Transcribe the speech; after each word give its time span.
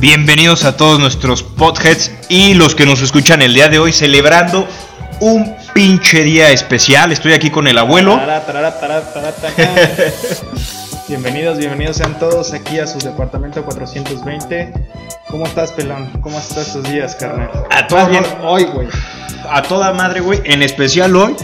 Bienvenidos 0.00 0.64
a 0.64 0.78
todos 0.78 0.98
nuestros 0.98 1.42
podheads 1.42 2.10
y 2.30 2.54
los 2.54 2.74
que 2.74 2.86
nos 2.86 3.02
escuchan 3.02 3.42
el 3.42 3.52
día 3.52 3.68
de 3.68 3.78
hoy 3.78 3.92
celebrando 3.92 4.66
un 5.20 5.54
pinche 5.74 6.22
día 6.22 6.48
especial. 6.48 7.12
Estoy 7.12 7.34
aquí 7.34 7.50
con 7.50 7.68
el 7.68 7.76
abuelo. 7.76 8.16
Tará, 8.16 8.46
tará, 8.46 8.80
tará, 8.80 9.02
tará, 9.12 9.32
tará. 9.32 9.52
bienvenidos, 11.08 11.58
bienvenidos 11.58 11.98
sean 11.98 12.18
todos 12.18 12.54
aquí 12.54 12.78
a 12.78 12.86
su 12.86 12.98
departamento 12.98 13.62
420. 13.62 14.72
¿Cómo 15.28 15.44
estás, 15.44 15.72
pelón? 15.72 16.08
¿Cómo 16.22 16.38
estás 16.38 16.68
estos 16.68 16.84
días, 16.90 17.14
carnal? 17.16 17.50
A 17.68 17.86
toda 17.86 18.08
bien, 18.08 18.24
hoy, 18.42 18.64
güey. 18.64 18.88
A 19.50 19.60
toda 19.60 19.92
madre, 19.92 20.20
güey. 20.20 20.40
En 20.44 20.62
especial 20.62 21.14
hoy, 21.14 21.36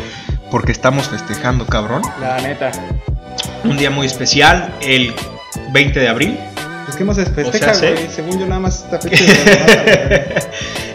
porque 0.51 0.73
estamos 0.73 1.11
festejando, 1.11 1.67
cabrón. 1.67 2.01
La 2.23 2.41
neta. 2.41 2.73
Un 3.65 3.77
día 3.77 3.91
muy 3.91 4.07
especial, 4.07 4.73
el 4.81 5.15
20 5.73 6.01
de 6.01 6.09
abril. 6.09 6.39
Pues, 6.87 6.97
¿qué 6.97 7.05
más 7.05 7.17
se 7.17 7.27
festeja, 7.27 7.73
O 7.73 7.75
sea, 7.75 7.91
güey? 7.91 8.07
¿sí? 8.07 8.13
Según 8.15 8.39
yo, 8.39 8.47
nada 8.47 8.61
más 8.61 8.85
esta 8.85 9.01
fecha 9.01 9.25
de 9.25 10.39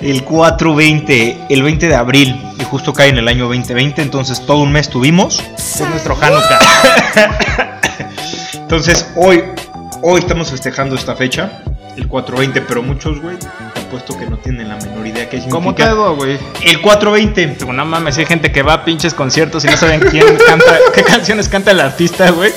El 0.01 0.23
420, 0.23 1.47
el 1.49 1.63
20 1.63 1.87
de 1.89 1.95
abril. 1.95 2.41
Y 2.57 2.63
justo 2.63 2.93
cae 2.93 3.09
en 3.09 3.17
el 3.17 3.27
año 3.27 3.47
2020, 3.49 4.01
entonces 4.01 4.45
todo 4.45 4.59
un 4.59 4.71
mes 4.71 4.89
tuvimos. 4.89 5.43
Es 5.57 5.81
nuestro 5.81 6.17
Hanukkah. 6.19 7.79
Entonces 8.53 9.05
hoy, 9.17 9.43
hoy 10.01 10.19
estamos 10.21 10.49
festejando 10.49 10.95
esta 10.95 11.13
fecha, 11.13 11.61
el 11.97 12.07
420, 12.07 12.61
pero 12.61 12.81
muchos, 12.81 13.19
güey, 13.19 13.35
te 13.37 13.81
apuesto 13.81 14.17
que 14.17 14.25
no 14.27 14.37
tienen 14.37 14.69
la 14.69 14.77
menor 14.77 15.05
idea 15.05 15.29
qué 15.29 15.41
significa. 15.41 15.51
¿Cómo 15.51 15.75
todo, 15.75 16.15
güey? 16.15 16.39
El 16.63 16.79
420. 16.81 17.47
Digo, 17.59 17.73
No 17.73 17.83
mames, 17.83 18.17
hay 18.17 18.25
gente 18.25 18.49
que 18.53 18.63
va 18.63 18.73
a 18.75 18.85
pinches 18.85 19.13
conciertos 19.13 19.65
y 19.65 19.67
no 19.67 19.75
saben 19.75 19.99
quién 19.99 20.25
canta, 20.47 20.79
qué 20.95 21.03
canciones 21.03 21.49
canta 21.49 21.71
el 21.71 21.81
artista, 21.81 22.31
güey. 22.31 22.53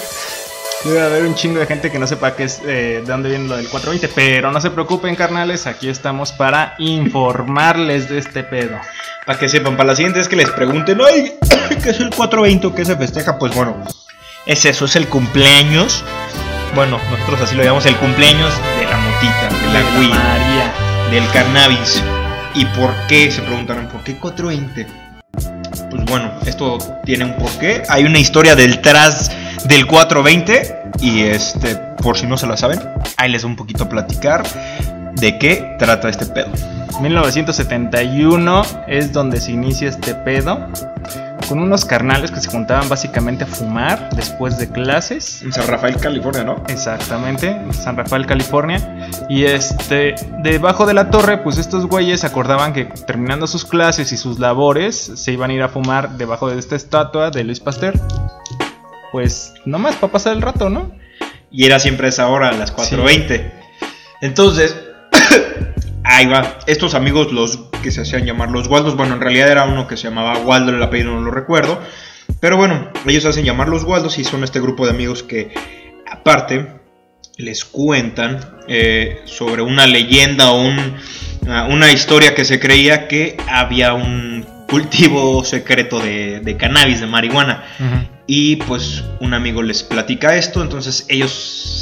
Debe 0.85 1.01
haber 1.01 1.23
un 1.23 1.35
chingo 1.35 1.61
de 1.61 1.67
gente 1.67 1.91
que 1.91 1.99
no 1.99 2.07
sepa 2.07 2.37
qué 2.37 2.45
es, 2.45 2.61
eh, 2.67 3.01
de 3.03 3.11
dónde 3.11 3.31
viene 3.31 3.49
lo 3.49 3.57
del 3.57 3.69
420, 3.69 4.09
pero 4.15 4.53
no 4.53 4.61
se 4.61 4.71
preocupen, 4.71 5.17
carnales, 5.17 5.67
aquí 5.67 5.89
estamos 5.89 6.33
para 6.33 6.75
informarles 6.79 8.11
de 8.11 8.19
este 8.19 8.45
pedo. 8.45 8.77
Para 9.25 9.39
que 9.39 9.49
sepan, 9.49 9.79
para 9.79 9.89
la 9.89 9.97
siguiente 9.97 10.19
vez 10.19 10.29
que 10.29 10.37
les 10.37 10.51
pregunten, 10.51 11.01
ay, 11.01 11.33
¿qué 11.83 11.91
es 11.91 12.01
el 12.01 12.11
420 12.11 12.67
o 12.67 12.75
qué 12.75 12.85
se 12.85 12.97
festeja? 12.97 13.39
Pues 13.39 13.55
bueno, 13.55 13.83
es 14.45 14.67
eso, 14.67 14.85
es 14.85 14.95
el 14.97 15.09
cumpleaños. 15.09 16.05
Bueno, 16.75 17.01
nosotros 17.11 17.41
así 17.41 17.55
lo 17.55 17.63
llamamos, 17.63 17.87
el 17.87 17.97
cumpleaños 17.97 18.53
de 18.79 18.85
la 18.85 18.99
motita, 18.99 19.49
de 19.49 19.73
la 19.73 19.99
Wii, 19.99 20.09
María. 20.11 20.75
del 21.11 21.27
cannabis. 21.31 22.03
¿Y 22.55 22.67
por 22.67 22.93
qué? 23.09 23.31
Se 23.31 23.41
preguntarán, 23.41 23.89
¿por 23.89 24.03
qué 24.05 24.17
420? 24.17 25.04
Pues 25.91 26.05
bueno, 26.05 26.33
esto 26.47 26.79
tiene 27.05 27.25
un 27.25 27.37
porqué. 27.37 27.83
Hay 27.89 28.05
una 28.05 28.19
historia 28.19 28.55
detrás 28.57 29.31
del 29.65 29.87
420 29.87 30.83
y 31.01 31.23
este, 31.23 31.77
por 31.77 32.17
si 32.17 32.27
no 32.27 32.37
se 32.37 32.47
la 32.47 32.57
saben, 32.57 32.81
ahí 33.17 33.31
les 33.31 33.43
voy 33.43 33.53
un 33.53 33.57
poquito 33.57 33.85
a 33.85 33.89
platicar 33.89 34.45
de 35.15 35.39
qué 35.39 35.77
trata 35.79 36.09
este 36.09 36.27
pedo. 36.27 36.49
1971 37.01 38.63
es 38.87 39.13
donde 39.13 39.41
se 39.41 39.53
inicia 39.53 39.89
este 39.89 40.15
pedo. 40.15 40.69
Con 41.49 41.59
unos 41.59 41.85
carnales 41.85 42.31
que 42.31 42.41
se 42.41 42.49
juntaban 42.49 42.89
básicamente 42.89 43.45
a 43.45 43.47
fumar 43.47 44.09
después 44.17 44.57
de 44.57 44.71
clases. 44.71 45.43
En 45.43 45.53
San 45.53 45.67
Rafael, 45.67 45.97
California, 45.97 46.43
¿no? 46.43 46.63
Exactamente, 46.69 47.49
en 47.49 47.75
San 47.75 47.97
Rafael, 47.99 48.25
California. 48.25 49.04
Y 49.29 49.45
este, 49.45 50.15
debajo 50.43 50.87
de 50.87 50.95
la 50.95 51.11
torre, 51.11 51.39
pues 51.39 51.59
estos 51.59 51.87
güeyes 51.87 52.25
acordaban 52.25 52.73
que 52.73 52.85
terminando 52.85 53.47
sus 53.47 53.65
clases 53.65 54.13
y 54.13 54.17
sus 54.17 54.39
labores, 54.39 54.97
se 54.97 55.33
iban 55.33 55.51
a 55.51 55.55
ir 55.55 55.63
a 55.63 55.69
fumar 55.69 56.17
debajo 56.17 56.51
de 56.51 56.59
esta 56.59 56.77
estatua 56.77 57.31
de 57.31 57.45
Luis 57.45 57.61
Pasteur. 57.61 57.95
Pues 59.13 59.55
nomás 59.65 59.97
para 59.97 60.13
pasar 60.13 60.35
el 60.35 60.43
rato, 60.43 60.69
¿no? 60.71 60.93
Y 61.51 61.67
era 61.67 61.79
siempre 61.79 62.09
esa 62.09 62.29
hora, 62.29 62.49
a 62.49 62.53
las 62.53 62.75
4.20. 62.75 63.53
Entonces, 64.21 64.77
ahí 66.05 66.27
va. 66.27 66.59
Estos 66.67 66.95
amigos, 66.95 67.33
los 67.33 67.59
que 67.83 67.91
se 67.91 68.03
hacían 68.03 68.25
llamar 68.25 68.51
los 68.51 68.67
Waldos, 68.69 68.97
bueno, 68.97 69.15
en 69.15 69.21
realidad 69.21 69.51
era 69.51 69.65
uno 69.65 69.87
que 69.87 69.97
se 69.97 70.09
llamaba 70.09 70.39
Waldo, 70.39 70.73
el 70.73 70.83
apellido 70.83 71.13
no 71.13 71.21
lo 71.21 71.31
recuerdo. 71.31 71.81
Pero 72.41 72.57
bueno, 72.57 72.91
ellos 73.07 73.23
se 73.23 73.29
hacen 73.29 73.45
llamar 73.45 73.69
los 73.69 73.85
Waldos 73.85 74.19
y 74.19 74.25
son 74.25 74.45
este 74.45 74.61
grupo 74.61 74.85
de 74.85 74.91
amigos 74.91 75.23
que, 75.23 75.55
aparte, 76.11 76.84
les 77.37 77.65
cuentan 77.65 78.39
eh, 78.69 79.21
sobre 79.25 79.63
una 79.63 79.87
leyenda 79.87 80.51
o 80.51 80.63
un- 80.63 80.95
ah, 81.49 81.67
una 81.71 81.91
historia 81.93 82.35
que 82.35 82.45
se 82.45 82.61
creía 82.61 83.09
que 83.09 83.37
había 83.49 83.93
un 83.95 84.47
cultivo 84.69 85.45
secreto 85.45 86.01
de, 86.01 86.41
de 86.41 86.57
cannabis, 86.57 87.01
de 87.01 87.07
marihuana. 87.07 87.65
Y 88.27 88.57
pues 88.57 89.05
un 89.21 89.35
amigo 89.35 89.63
les 89.63 89.83
platica 89.83 90.37
esto, 90.37 90.63
entonces 90.63 91.05
ellos 91.09 91.31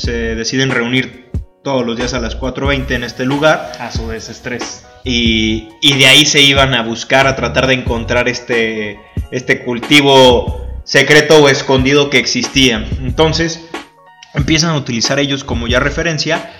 se 0.02 0.34
deciden 0.34 0.70
reunir 0.70 1.30
todos 1.62 1.86
los 1.86 1.96
días 1.96 2.12
a 2.14 2.18
las 2.20 2.36
4.20 2.36 2.90
en 2.90 3.04
este 3.04 3.24
lugar 3.24 3.70
A 3.78 3.92
su 3.92 4.08
desestrés. 4.08 4.84
y, 5.04 5.68
y 5.80 5.94
de 5.98 6.06
ahí 6.06 6.26
se 6.26 6.40
iban 6.40 6.74
a 6.74 6.82
buscar, 6.82 7.28
a 7.28 7.36
tratar 7.36 7.68
de 7.68 7.74
encontrar 7.74 8.28
este, 8.28 8.98
este 9.30 9.62
cultivo 9.62 10.66
secreto 10.82 11.44
o 11.44 11.48
escondido 11.48 12.10
que 12.10 12.18
existía. 12.18 12.84
Entonces 13.00 13.64
empiezan 14.34 14.70
a 14.70 14.76
utilizar 14.76 15.18
ellos 15.18 15.44
como 15.44 15.66
ya 15.66 15.80
referencia, 15.80 16.50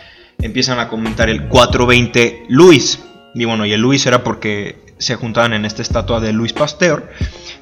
empiezan 0.41 0.79
a 0.79 0.89
comentar 0.89 1.29
el 1.29 1.49
420 1.49 2.47
Luis. 2.49 3.03
Y 3.35 3.45
bueno, 3.45 3.65
y 3.65 3.73
el 3.73 3.81
Luis 3.81 4.07
era 4.07 4.23
porque 4.23 4.95
se 4.99 5.17
juntaban 5.17 5.53
en 5.53 5.65
esta 5.65 5.83
estatua 5.83 6.21
de 6.21 6.33
Luis 6.33 6.53
Pasteur. 6.53 7.11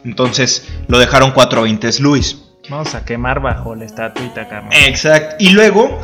Entonces 0.04 0.68
lo 0.88 0.98
dejaron 0.98 1.32
420 1.32 2.00
Luis. 2.00 2.42
Vamos 2.68 2.94
a 2.94 3.04
quemar 3.04 3.40
bajo 3.40 3.74
la 3.74 3.84
estatuita, 3.84 4.48
carnal. 4.48 4.72
Exacto. 4.86 5.36
Y 5.38 5.50
luego 5.50 6.00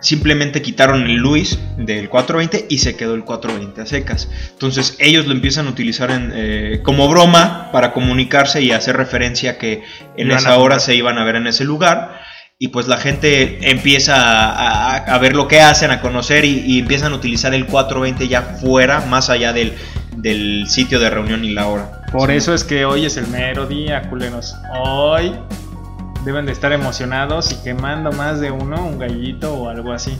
simplemente 0.00 0.62
quitaron 0.62 1.04
el 1.04 1.16
Luis 1.16 1.58
del 1.76 2.08
420 2.08 2.66
y 2.68 2.78
se 2.78 2.96
quedó 2.96 3.14
el 3.14 3.24
420 3.24 3.80
a 3.80 3.86
secas. 3.86 4.28
Entonces 4.52 4.96
ellos 4.98 5.26
lo 5.26 5.32
empiezan 5.32 5.66
a 5.66 5.70
utilizar 5.70 6.10
en, 6.10 6.32
eh, 6.34 6.80
como 6.82 7.08
broma 7.08 7.70
para 7.72 7.92
comunicarse 7.92 8.62
y 8.62 8.72
hacer 8.72 8.96
referencia 8.96 9.58
que 9.58 9.82
en 10.16 10.28
Iban 10.28 10.38
esa 10.38 10.58
hora 10.58 10.78
se 10.78 10.94
iban 10.94 11.18
a 11.18 11.24
ver 11.24 11.36
en 11.36 11.46
ese 11.46 11.64
lugar. 11.64 12.20
Y 12.62 12.68
pues 12.68 12.86
la 12.88 12.98
gente 12.98 13.70
empieza 13.70 14.16
a, 14.16 14.96
a- 14.96 15.14
a 15.14 15.18
ver 15.18 15.34
lo 15.34 15.48
que 15.48 15.62
hacen, 15.62 15.90
a 15.92 16.02
conocer 16.02 16.44
y, 16.44 16.58
y 16.66 16.80
empiezan 16.80 17.14
a 17.14 17.16
utilizar 17.16 17.54
el 17.54 17.64
420 17.64 18.28
ya 18.28 18.42
fuera, 18.42 19.00
más 19.06 19.30
allá 19.30 19.54
del, 19.54 19.72
del 20.18 20.66
sitio 20.68 21.00
de 21.00 21.08
reunión 21.08 21.42
y 21.42 21.52
la 21.54 21.66
hora. 21.68 22.02
Por 22.12 22.28
Sí. 22.28 22.36
eso 22.36 22.52
es 22.52 22.62
que 22.64 22.84
hoy 22.84 23.06
es 23.06 23.16
el 23.16 23.28
mero 23.28 23.66
día, 23.66 24.02
culeros. 24.10 24.54
Hoy 24.78 25.32
deben 26.26 26.44
de 26.44 26.52
estar 26.52 26.70
emocionados 26.74 27.50
y 27.50 27.64
quemando 27.64 28.12
más 28.12 28.40
de 28.40 28.50
uno, 28.50 28.84
un 28.86 28.98
gallito 28.98 29.54
o 29.54 29.70
algo 29.70 29.94
así. 29.94 30.12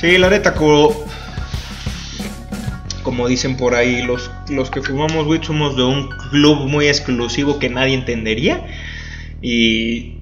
Sí, 0.00 0.18
la 0.18 0.28
neta, 0.28 0.52
como, 0.52 0.90
como 3.04 3.28
dicen 3.28 3.56
por 3.56 3.76
ahí, 3.76 4.02
los, 4.02 4.32
los 4.48 4.68
que 4.68 4.82
fumamos 4.82 5.24
weed 5.28 5.44
somos 5.44 5.76
de 5.76 5.84
un 5.84 6.08
club 6.32 6.66
muy 6.66 6.88
exclusivo 6.88 7.60
que 7.60 7.68
nadie 7.70 7.94
entendería. 7.94 8.66
Y, 9.40 10.15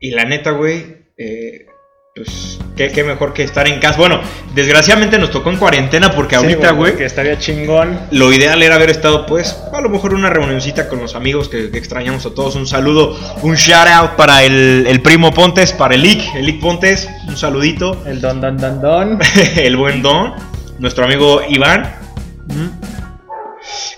y 0.00 0.10
la 0.10 0.24
neta, 0.24 0.50
güey, 0.50 1.06
eh, 1.16 1.66
pues 2.14 2.58
qué, 2.76 2.90
qué 2.90 3.04
mejor 3.04 3.32
que 3.32 3.42
estar 3.42 3.68
en 3.68 3.78
casa. 3.78 3.98
Bueno, 3.98 4.20
desgraciadamente 4.54 5.18
nos 5.18 5.30
tocó 5.30 5.50
en 5.50 5.58
cuarentena 5.58 6.12
porque 6.12 6.36
ahorita, 6.36 6.72
güey, 6.72 6.96
que 6.96 7.04
estaría 7.04 7.38
chingón. 7.38 7.98
lo 8.10 8.32
ideal 8.32 8.62
era 8.62 8.76
haber 8.76 8.90
estado, 8.90 9.26
pues, 9.26 9.56
a 9.72 9.80
lo 9.80 9.88
mejor 9.88 10.14
una 10.14 10.30
reunioncita 10.30 10.88
con 10.88 11.00
los 11.00 11.14
amigos 11.14 11.48
que, 11.48 11.70
que 11.70 11.78
extrañamos 11.78 12.24
a 12.26 12.34
todos. 12.34 12.54
Un 12.54 12.66
saludo, 12.66 13.18
un 13.42 13.54
shout 13.56 13.88
out 13.88 14.10
para 14.12 14.44
el, 14.44 14.86
el 14.88 15.02
primo 15.02 15.32
Pontes, 15.32 15.72
para 15.72 15.94
el 15.94 16.02
Lick, 16.02 16.34
el 16.34 16.46
Lick 16.46 16.60
Pontes, 16.60 17.08
un 17.28 17.36
saludito. 17.36 18.02
El 18.06 18.20
don 18.20 18.40
don 18.40 18.56
don 18.56 18.80
don. 18.80 19.18
el 19.56 19.76
buen 19.76 20.02
Don, 20.02 20.32
nuestro 20.78 21.04
amigo 21.04 21.42
Iván, 21.48 21.92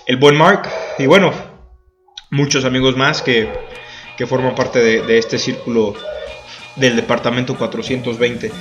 el 0.07 0.17
buen 0.17 0.35
Mark 0.35 0.67
y 0.97 1.05
bueno, 1.05 1.31
muchos 2.31 2.65
amigos 2.65 2.97
más 2.97 3.21
que, 3.21 3.49
que 4.19 4.27
forman 4.27 4.53
parte 4.53 4.79
de, 4.79 5.01
de 5.01 5.17
este 5.17 5.39
círculo 5.39 5.93
del 6.75 6.97
departamento 6.97 7.57
420. 7.57 8.51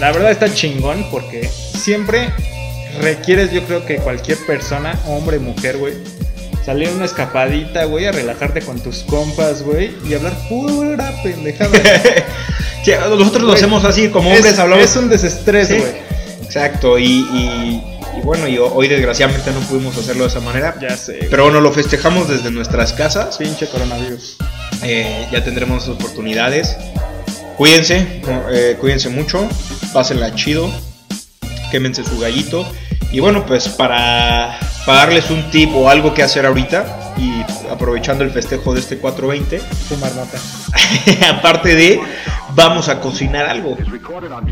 La 0.00 0.12
verdad 0.12 0.30
está 0.30 0.52
chingón 0.52 1.06
porque 1.10 1.46
siempre 1.46 2.30
requieres, 3.02 3.52
yo 3.52 3.62
creo 3.64 3.84
que 3.84 3.96
cualquier 3.98 4.38
persona, 4.46 4.98
hombre, 5.06 5.38
mujer, 5.38 5.76
güey, 5.76 5.92
salir 6.64 6.88
una 6.88 7.04
escapadita, 7.04 7.84
güey, 7.84 8.06
a 8.06 8.12
relajarte 8.12 8.62
con 8.62 8.80
tus 8.80 9.00
compas, 9.00 9.62
güey, 9.62 9.90
y 10.08 10.14
hablar 10.14 10.32
pura 10.48 11.12
pendejada. 11.22 11.70
Sí, 12.82 12.92
nosotros 12.92 13.42
lo 13.42 13.52
hacemos 13.52 13.84
así, 13.84 14.10
como 14.10 14.30
es, 14.30 14.36
hombres 14.36 14.58
hablamos. 14.60 14.84
es 14.84 14.94
un 14.96 15.08
desestrés, 15.08 15.66
Sí. 15.68 15.76
güey. 15.78 15.90
Exacto, 16.44 16.98
y, 16.98 17.04
y- 17.04 17.82
y 18.16 18.20
bueno, 18.22 18.46
y 18.48 18.56
hoy 18.58 18.86
desgraciadamente 18.88 19.50
no 19.50 19.58
pudimos 19.60 19.94
hacerlo 19.98 20.22
de 20.22 20.28
esa 20.30 20.40
manera. 20.40 20.74
Ya 20.80 20.96
sé. 20.96 21.26
Pero 21.28 21.42
bueno, 21.44 21.60
lo 21.60 21.70
festejamos 21.72 22.28
desde 22.28 22.50
nuestras 22.50 22.92
casas. 22.94 23.36
Pinche 23.36 23.66
coronavirus. 23.66 24.36
Eh, 24.82 25.26
ya 25.30 25.42
tendremos 25.44 25.88
oportunidades. 25.88 26.76
Cuídense, 27.56 28.20
eh, 28.52 28.76
cuídense 28.78 29.08
mucho, 29.08 29.48
pásenla 29.92 30.34
chido, 30.34 30.70
quémense 31.70 32.04
su 32.04 32.18
gallito. 32.18 32.66
Y 33.12 33.20
bueno, 33.20 33.46
pues 33.46 33.68
para, 33.68 34.58
para 34.84 34.98
darles 34.98 35.30
un 35.30 35.50
tip 35.50 35.74
o 35.74 35.88
algo 35.88 36.12
que 36.12 36.22
hacer 36.22 36.44
ahorita 36.44 37.14
y 37.16 37.42
aprovechando 37.70 38.24
el 38.24 38.30
festejo 38.30 38.74
de 38.74 38.80
este 38.80 38.98
420, 38.98 39.58
Fumar 39.88 40.12
aparte 41.38 41.74
de, 41.74 42.00
vamos 42.54 42.88
a 42.88 43.00
cocinar 43.00 43.46
algo. 43.46 43.76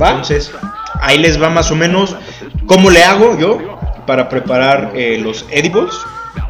¿Va? 0.01 0.11
Entonces, 0.11 0.51
ahí 1.01 1.19
les 1.19 1.41
va 1.41 1.51
más 1.51 1.71
o 1.71 1.77
menos 1.77 2.17
cómo 2.67 2.91
le 2.91 3.05
hago 3.05 3.39
yo 3.39 3.79
para 4.07 4.29
preparar 4.29 4.93
eh, 4.95 5.19
los 5.19 5.45
edibles. 5.51 5.95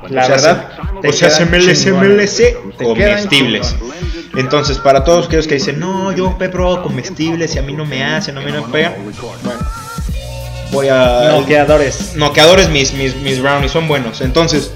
La 0.08 0.22
o 0.22 0.26
sea, 0.26 0.36
verdad, 0.36 0.68
se- 1.02 1.08
o 1.08 1.12
sea, 1.12 1.28
quedan 1.28 1.48
MLC, 1.50 2.56
comestibles. 2.82 3.74
Entonces, 4.36 4.78
para 4.78 5.04
todos 5.04 5.26
aquellos 5.26 5.46
que 5.46 5.54
dicen, 5.54 5.78
no, 5.78 6.12
yo 6.12 6.36
he 6.40 6.48
probado 6.48 6.82
comestibles 6.82 7.54
y 7.54 7.58
a 7.58 7.62
mí 7.62 7.72
no 7.72 7.84
me 7.86 8.02
hacen, 8.04 8.36
a 8.36 8.40
mí 8.40 8.50
no 8.50 8.66
me 8.66 8.72
pegan. 8.72 8.94
Bueno, 9.42 9.60
voy 10.72 10.88
a. 10.88 11.30
Noqueadores. 11.38 12.16
Noqueadores, 12.16 12.68
mis, 12.68 12.92
mis, 12.94 13.14
mis 13.16 13.40
brownies 13.40 13.72
son 13.72 13.86
buenos. 13.86 14.20
Entonces, 14.20 14.72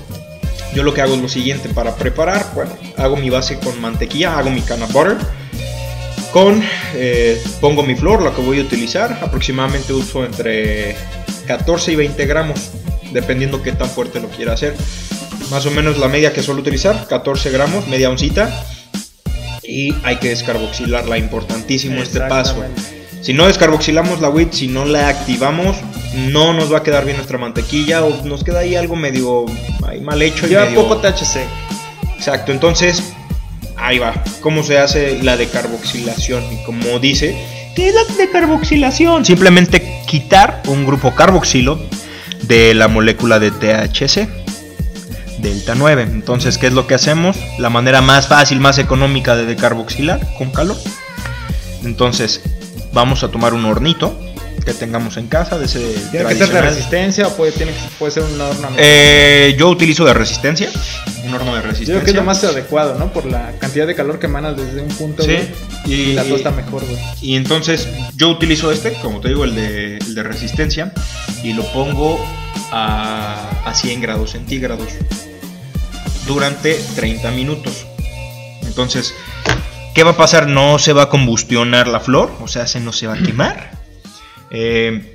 yo 0.74 0.82
lo 0.82 0.94
que 0.94 1.02
hago 1.02 1.14
es 1.14 1.20
lo 1.20 1.28
siguiente: 1.28 1.68
para 1.70 1.96
preparar, 1.96 2.46
bueno, 2.54 2.70
hago 2.96 3.16
mi 3.16 3.30
base 3.30 3.58
con 3.58 3.80
mantequilla, 3.80 4.38
hago 4.38 4.50
mi 4.50 4.62
cana 4.62 4.86
butter. 4.86 5.16
Con, 6.32 6.62
eh, 6.94 7.42
pongo 7.60 7.82
mi 7.82 7.94
flor, 7.96 8.22
lo 8.22 8.34
que 8.36 8.42
voy 8.42 8.58
a 8.60 8.62
utilizar. 8.62 9.18
Aproximadamente 9.22 9.92
uso 9.92 10.24
entre 10.24 10.94
14 11.46 11.92
y 11.92 11.96
20 11.96 12.26
gramos, 12.26 12.70
dependiendo 13.12 13.62
qué 13.62 13.72
tan 13.72 13.88
fuerte 13.88 14.20
lo 14.20 14.28
quiera 14.28 14.52
hacer. 14.54 14.74
Más 15.50 15.64
o 15.66 15.70
menos 15.70 15.98
la 15.98 16.08
media 16.08 16.32
que 16.32 16.42
suelo 16.42 16.60
utilizar, 16.60 17.06
14 17.08 17.50
gramos, 17.50 17.86
media 17.88 18.10
oncita. 18.10 18.64
Y 19.62 19.94
hay 20.02 20.16
que 20.16 20.28
descarboxilarla, 20.30 21.18
importantísimo 21.18 22.02
este 22.02 22.20
paso. 22.20 22.64
Si 23.20 23.32
no 23.34 23.46
descarboxilamos 23.46 24.20
la 24.20 24.28
wheat, 24.30 24.52
si 24.52 24.68
no 24.68 24.84
la 24.84 25.08
activamos, 25.08 25.76
no 26.14 26.52
nos 26.54 26.72
va 26.72 26.78
a 26.78 26.82
quedar 26.82 27.04
bien 27.04 27.16
nuestra 27.16 27.36
mantequilla 27.36 28.04
o 28.04 28.24
nos 28.24 28.44
queda 28.44 28.60
ahí 28.60 28.76
algo 28.76 28.96
medio 28.96 29.44
ahí 29.86 30.00
mal 30.00 30.22
hecho. 30.22 30.46
Lleva 30.46 30.64
medio- 30.66 30.82
poco 30.82 30.98
THC. 30.98 31.40
Exacto, 32.16 32.52
entonces 32.52 33.02
ahí 33.76 33.98
va. 33.98 34.14
¿Cómo 34.40 34.62
se 34.62 34.78
hace 34.78 35.22
la 35.22 35.36
decarboxilación? 35.36 36.44
Y 36.52 36.64
como 36.64 36.98
dice, 37.00 37.36
¿qué 37.74 37.88
es 37.88 37.94
la 37.94 38.04
decarboxilación? 38.16 39.24
Simplemente 39.24 40.02
quitar 40.06 40.62
un 40.66 40.86
grupo 40.86 41.14
carboxilo 41.14 41.78
de 42.42 42.74
la 42.74 42.88
molécula 42.88 43.38
de 43.38 43.50
THC. 43.50 44.28
Delta 45.40 45.74
9. 45.74 46.02
Entonces, 46.02 46.58
¿qué 46.58 46.66
es 46.66 46.72
lo 46.72 46.86
que 46.86 46.94
hacemos? 46.94 47.36
La 47.58 47.70
manera 47.70 48.02
más 48.02 48.28
fácil, 48.28 48.60
más 48.60 48.78
económica 48.78 49.36
de 49.36 49.46
decarboxilar 49.46 50.20
con 50.36 50.50
calor. 50.50 50.76
Entonces, 51.84 52.42
vamos 52.92 53.22
a 53.22 53.28
tomar 53.30 53.54
un 53.54 53.64
hornito 53.64 54.18
que 54.64 54.74
tengamos 54.74 55.16
en 55.16 55.28
casa 55.28 55.58
de 55.58 55.66
ese 55.66 55.80
Tiene 56.10 56.28
que 56.28 56.34
ser 56.36 56.48
de 56.50 56.60
resistencia 56.62 57.26
o 57.28 57.36
puede, 57.36 57.52
tiene 57.52 57.72
puede 57.98 58.12
ser 58.12 58.22
un 58.24 58.40
horno. 58.40 58.68
Eh, 58.76 59.54
yo 59.58 59.68
utilizo 59.68 60.04
de 60.04 60.14
resistencia, 60.14 60.68
un 61.24 61.34
horno 61.34 61.54
de 61.54 61.62
Yo 61.62 61.68
resistencia. 61.68 61.94
creo 61.94 62.04
que 62.04 62.10
es 62.10 62.16
lo 62.16 62.24
más 62.24 62.42
adecuado, 62.44 62.98
¿no? 62.98 63.12
Por 63.12 63.26
la 63.26 63.52
cantidad 63.58 63.86
de 63.86 63.94
calor 63.94 64.18
que 64.18 64.26
emanas 64.26 64.56
desde 64.56 64.82
un 64.82 64.88
punto. 64.88 65.22
Sí, 65.22 65.38
y, 65.86 65.92
Y 65.92 66.12
la 66.14 66.24
tosta 66.24 66.50
mejor, 66.50 66.84
güey. 66.84 66.98
y 67.22 67.36
entonces 67.36 67.88
yo 68.16 68.28
utilizo 68.30 68.70
este, 68.72 68.92
como 68.94 69.20
te 69.20 69.28
digo, 69.28 69.44
el 69.44 69.54
de, 69.54 69.96
el 69.98 70.14
de 70.14 70.22
resistencia, 70.22 70.92
y 71.42 71.52
lo 71.52 71.64
pongo 71.72 72.18
a, 72.72 73.48
a 73.64 73.74
100 73.74 74.00
grados 74.00 74.32
centígrados 74.32 74.88
durante 76.26 76.74
30 76.96 77.30
minutos. 77.30 77.86
Entonces, 78.62 79.14
¿qué 79.94 80.02
va 80.04 80.10
a 80.12 80.16
pasar? 80.16 80.46
No 80.48 80.78
se 80.78 80.92
va 80.92 81.04
a 81.04 81.08
combustionar 81.08 81.88
la 81.88 82.00
flor, 82.00 82.32
o 82.40 82.48
sea, 82.48 82.66
se 82.66 82.80
no 82.80 82.92
se 82.92 83.06
va 83.06 83.14
a 83.14 83.18
quemar. 83.18 83.77
Eh, 84.50 85.14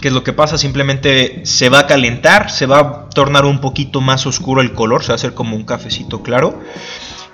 ¿Qué 0.00 0.08
es 0.08 0.14
lo 0.14 0.22
que 0.22 0.32
pasa? 0.34 0.58
Simplemente 0.58 1.40
se 1.44 1.68
va 1.70 1.80
a 1.80 1.86
calentar, 1.86 2.50
se 2.50 2.66
va 2.66 2.78
a 2.80 3.08
tornar 3.08 3.46
un 3.46 3.60
poquito 3.60 4.00
más 4.02 4.26
oscuro 4.26 4.60
el 4.60 4.72
color, 4.74 5.02
se 5.02 5.08
va 5.08 5.14
a 5.14 5.16
hacer 5.16 5.32
como 5.32 5.56
un 5.56 5.64
cafecito 5.64 6.22
claro. 6.22 6.60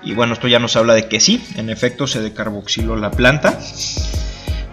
Y 0.04 0.14
bueno, 0.14 0.32
esto 0.34 0.46
ya 0.48 0.58
nos 0.60 0.76
habla 0.76 0.94
de 0.94 1.08
que 1.08 1.18
sí, 1.20 1.44
en 1.56 1.70
efecto 1.70 2.06
se 2.06 2.20
decarboxiló 2.20 2.96
la 2.96 3.10
planta. 3.10 3.58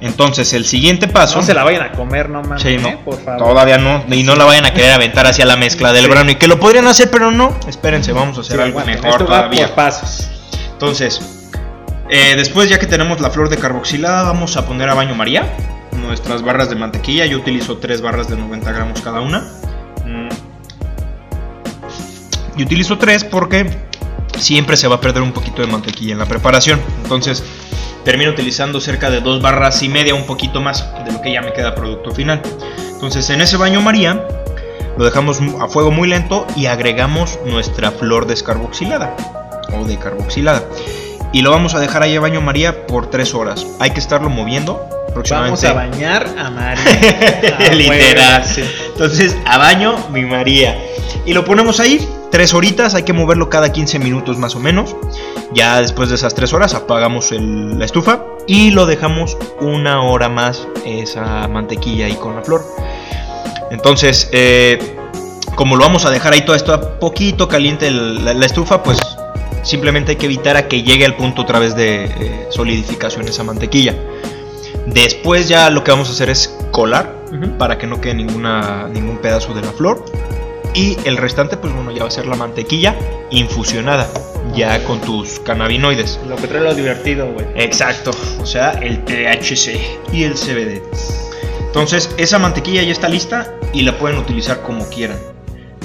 Entonces, 0.02 0.54
el 0.54 0.66
siguiente 0.66 1.08
paso. 1.08 1.40
No 1.40 1.44
se 1.46 1.54
la 1.54 1.64
vayan 1.64 1.82
a 1.82 1.92
comer, 1.92 2.30
no 2.30 2.42
mames. 2.42 2.62
Sí, 2.62 2.78
no, 2.78 2.88
¿eh? 2.88 3.00
Por 3.04 3.22
favor. 3.22 3.50
Todavía 3.50 3.78
no. 3.80 4.04
Y 4.10 4.24
no 4.24 4.36
la 4.36 4.46
vayan 4.46 4.66
a 4.66 4.74
querer 4.74 4.92
aventar 4.92 5.26
hacia 5.28 5.46
la 5.46 5.58
mezcla 5.58 5.92
del 5.92 6.06
Sí. 6.06 6.10
brownie. 6.12 6.38
Que 6.38 6.48
lo 6.48 6.58
podrían 6.60 6.88
hacer, 6.88 7.10
pero 7.12 7.32
no. 7.32 7.58
Espérense, 7.68 8.14
vamos 8.14 8.38
a 8.38 8.42
hacer 8.42 8.56
Sí, 8.58 8.62
algo 8.64 8.80
mejor 8.86 9.10
Esto 9.10 9.26
va 9.26 9.38
todavía. 9.40 9.66
por 9.68 9.76
pasos. 9.76 10.30
Entonces, 10.72 11.20
eh, 12.10 12.36
después 12.38 12.70
ya 12.70 12.80
que 12.80 12.86
tenemos 12.88 13.20
la 13.20 13.30
flor 13.30 13.50
de 13.50 13.58
carboxilada, 13.58 14.24
vamos 14.24 14.56
a 14.56 14.66
poner 14.66 14.88
a 14.90 14.94
baño 14.94 15.16
María 15.16 15.44
nuestras 16.02 16.42
barras 16.42 16.70
de 16.70 16.76
mantequilla. 16.76 17.26
Yo 17.26 17.38
utilizo 17.38 17.78
tres 17.78 18.02
barras 18.02 18.30
de 18.30 18.38
90 18.38 18.72
gramos 18.72 19.02
cada 19.02 19.22
una. 19.22 19.40
Mm. 20.06 20.30
Y 22.58 22.64
utilizo 22.64 22.98
tres 22.98 23.24
porque 23.24 23.70
siempre 24.38 24.78
se 24.78 24.88
va 24.88 24.96
a 24.96 25.02
perder 25.02 25.22
un 25.22 25.32
poquito 25.32 25.62
de 25.62 25.68
mantequilla 25.68 26.14
en 26.14 26.20
la 26.20 26.26
preparación. 26.26 26.80
Entonces, 27.04 27.44
termino 28.04 28.32
utilizando 28.32 28.82
cerca 28.82 29.10
de 29.10 29.22
dos 29.22 29.42
barras 29.42 29.82
y 29.84 29.90
media, 29.90 30.16
un 30.16 30.26
poquito 30.26 30.62
más 30.62 30.86
de 31.06 31.12
lo 31.12 31.22
que 31.22 31.34
ya 31.34 31.42
me 31.42 31.54
queda 31.54 31.76
producto 31.76 32.12
final. 32.12 32.42
Entonces, 32.94 33.30
en 33.30 33.42
ese 33.42 33.58
baño 33.58 33.82
María 33.82 34.26
lo 34.98 35.06
dejamos 35.06 35.40
a 35.62 35.68
fuego 35.70 35.92
muy 35.92 36.10
lento 36.10 36.46
y 36.58 36.66
agregamos 36.66 37.40
nuestra 37.46 37.92
flor 37.92 38.28
descarboxilada 38.28 39.16
o 39.74 39.86
decarboxilada. 39.86 40.64
Y 41.32 41.42
lo 41.42 41.52
vamos 41.52 41.76
a 41.76 41.80
dejar 41.80 42.04
ahí 42.04 42.16
a 42.16 42.20
baño 42.20 42.42
María 42.42 42.88
por 42.88 43.10
3 43.10 43.34
horas. 43.36 43.66
Hay 43.80 43.92
que 43.92 44.00
estarlo 44.00 44.30
moviendo 44.30 44.99
Vamos 45.46 45.64
a 45.64 45.74
bañar 45.74 46.28
a 46.38 46.50
María. 46.50 46.84
Ah, 47.60 47.74
Literal. 47.74 48.44
Entonces, 48.94 49.36
a 49.46 49.58
baño 49.58 49.96
mi 50.12 50.22
María. 50.26 50.78
Y 51.26 51.34
lo 51.34 51.44
ponemos 51.46 51.80
ahí, 51.80 52.08
3 52.32 52.54
horitas, 52.54 52.96
hay 52.96 53.04
que 53.04 53.14
moverlo 53.14 53.50
cada 53.50 53.72
15 53.72 54.00
minutos 54.00 54.38
más 54.38 54.56
o 54.56 54.60
menos. 54.60 54.96
Ya 55.54 55.82
después 55.82 56.10
de 56.10 56.16
esas 56.16 56.34
3 56.36 56.54
horas 56.54 56.74
apagamos 56.74 57.32
el- 57.32 57.78
la 57.80 57.86
estufa 57.86 58.24
y 58.48 58.72
lo 58.72 58.86
dejamos 58.86 59.38
una 59.60 60.02
hora 60.04 60.30
más 60.30 60.68
esa 60.86 61.48
mantequilla 61.48 62.06
ahí 62.06 62.14
con 62.16 62.36
la 62.36 62.42
flor. 62.44 62.64
Entonces, 63.72 64.30
eh, 64.32 64.96
como 65.56 65.76
lo 65.76 65.84
vamos 65.84 66.06
a 66.06 66.12
dejar 66.12 66.34
ahí 66.34 66.42
todo 66.42 66.56
esto 66.56 67.00
poquito 67.00 67.48
caliente 67.48 67.88
el- 67.88 68.24
la, 68.26 68.34
la 68.34 68.46
estufa, 68.46 68.82
pues 68.84 69.00
simplemente 69.64 70.12
hay 70.12 70.18
que 70.18 70.26
evitar 70.28 70.56
a 70.58 70.68
que 70.68 70.84
llegue 70.84 71.06
al 71.06 71.16
punto 71.16 71.42
otra 71.42 71.60
vez 71.60 71.76
de 71.76 72.06
eh, 72.06 72.48
solidificación 72.50 73.28
esa 73.28 73.44
mantequilla. 73.44 73.96
Después 74.88 75.48
ya 75.48 75.70
lo 75.70 75.84
que 75.84 75.92
vamos 75.92 76.10
a 76.10 76.12
hacer 76.12 76.30
es 76.30 76.56
colar 76.72 77.16
para 77.58 77.78
que 77.78 77.88
no 77.88 78.02
quede 78.02 78.16
ninguna, 78.16 78.88
ningún 78.88 79.18
pedazo 79.18 79.54
de 79.54 79.62
la 79.62 79.72
flor. 79.72 80.04
Y 80.74 80.98
el 81.06 81.18
restante, 81.18 81.58
pues 81.58 81.74
bueno, 81.74 81.92
ya 81.92 82.04
va 82.04 82.08
a 82.08 82.12
ser 82.12 82.28
la 82.28 82.36
mantequilla 82.36 82.96
infusionada, 83.32 84.08
ya 84.56 84.84
con 84.84 85.02
tus 85.02 85.40
cannabinoides. 85.40 86.20
Lo 86.28 86.36
que 86.36 86.48
trae 86.48 86.62
lo 86.62 86.76
divertido, 86.76 87.32
güey. 87.32 87.48
Exacto, 87.56 88.12
o 88.40 88.46
sea, 88.46 88.72
el 88.72 89.04
THC 89.04 89.80
y 90.14 90.24
el 90.24 90.34
CBD. 90.36 90.82
Entonces, 91.66 92.14
esa 92.18 92.40
mantequilla 92.40 92.84
ya 92.84 92.92
está 92.92 93.10
lista 93.10 93.54
y 93.74 93.82
la 93.84 93.98
pueden 93.98 94.18
utilizar 94.18 94.62
como 94.62 94.88
quieran. 94.90 95.18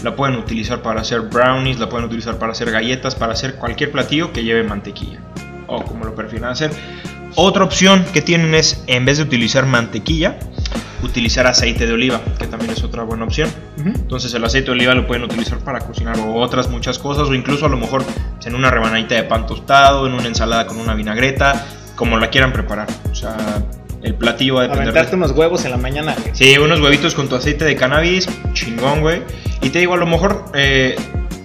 La 0.03 0.15
pueden 0.17 0.37
utilizar 0.37 0.83
para 0.83 1.01
hacer 1.01 1.23
brownies, 1.23 1.79
la 1.79 1.89
pueden 1.89 2.07
utilizar 2.07 2.37
para 2.39 2.53
hacer 2.53 2.71
galletas, 2.71 3.15
para 3.15 3.33
hacer 3.33 3.57
cualquier 3.57 3.91
platillo 3.91 4.33
que 4.33 4.45
lleve 4.45 4.63
mantequilla. 4.65 5.21
O 5.67 5.83
como 5.83 6.05
lo 6.05 6.15
prefieran 6.15 6.51
hacer. 6.51 6.71
Otra 7.37 7.65
opción 7.65 8.05
que 8.13 8.23
tienen 8.23 8.55
es, 8.55 8.83
en 8.87 9.05
vez 9.05 9.17
de 9.19 9.25
utilizar 9.25 9.67
mantequilla, 9.67 10.39
utilizar 11.03 11.47
aceite 11.47 11.87
de 11.87 11.93
oliva, 11.93 12.21
que 12.39 12.47
también 12.47 12.71
es 12.73 12.83
otra 12.85 13.03
buena 13.03 13.25
opción. 13.25 13.51
Entonces 13.85 14.33
el 14.35 14.45
aceite 14.45 14.67
de 14.67 14.73
oliva 14.73 14.95
lo 14.95 15.07
pueden 15.07 15.25
utilizar 15.25 15.59
para 15.59 15.81
cocinar 15.81 16.17
otras 16.35 16.71
muchas 16.71 16.99
cosas 16.99 17.29
o 17.29 17.35
incluso 17.35 17.67
a 17.67 17.69
lo 17.69 17.77
mejor 17.77 18.05
en 18.45 18.55
una 18.55 18.71
rebanadita 18.71 19.17
de 19.17 19.25
pan 19.25 19.47
tostado, 19.47 20.07
en 20.07 20.15
una 20.15 20.27
ensalada 20.29 20.67
con 20.67 20.79
una 20.79 20.95
vinagreta, 20.95 21.67
como 21.97 22.19
la 22.19 22.31
quieran 22.31 22.53
preparar. 22.53 22.87
O 23.11 23.15
sea, 23.15 23.37
el 24.03 24.15
platillo 24.15 24.55
va 24.55 24.61
a 24.61 24.63
depender 24.65 24.89
Aventarte 24.89 25.11
de... 25.11 25.17
unos 25.17 25.33
huevos 25.33 25.65
en 25.65 25.73
la 25.73 25.77
mañana, 25.79 26.15
güey. 26.19 26.35
Sí, 26.35 26.57
unos 26.59 26.81
huevitos 26.81 27.15
con 27.15 27.29
tu 27.29 27.35
aceite 27.35 27.65
de 27.65 27.75
cannabis, 27.75 28.29
chingón, 28.53 29.01
güey. 29.01 29.23
Y 29.61 29.71
te 29.71 29.81
digo, 29.81 29.95
a 29.95 29.97
lo 29.97 30.07
mejor 30.07 30.47
eh, 30.55 30.95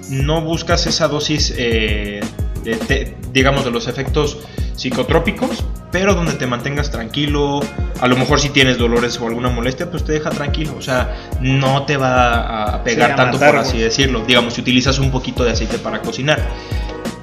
no 0.10 0.42
buscas 0.42 0.86
esa 0.86 1.08
dosis, 1.08 1.54
eh, 1.58 2.20
de 2.64 2.76
te- 2.76 3.18
digamos, 3.34 3.66
de 3.66 3.72
los 3.72 3.88
efectos 3.88 4.38
psicotrópicos, 4.76 5.64
pero 5.92 6.14
donde 6.14 6.34
te 6.34 6.46
mantengas 6.48 6.92
tranquilo. 6.92 7.62
A 8.00 8.08
lo 8.08 8.16
mejor 8.16 8.40
si 8.40 8.50
tienes 8.50 8.78
dolores 8.78 9.20
o 9.20 9.28
alguna 9.28 9.50
molestia, 9.50 9.90
pues 9.90 10.04
te 10.06 10.14
deja 10.14 10.30
tranquilo. 10.30 10.76
O 10.78 10.82
sea, 10.82 11.16
no 11.42 11.84
te 11.86 11.98
va 11.98 12.64
a 12.64 12.84
pegar 12.84 13.10
Sí, 13.10 13.14
a 13.14 13.16
tanto, 13.16 13.34
matar, 13.34 13.52
por 13.52 13.60
así 13.60 13.80
decirlo. 13.80 14.24
Digamos, 14.26 14.54
si 14.54 14.62
utilizas 14.62 15.00
un 15.00 15.12
poquito 15.12 15.44
de 15.44 15.52
aceite 15.52 15.78
para 15.80 16.02
cocinar. 16.02 16.40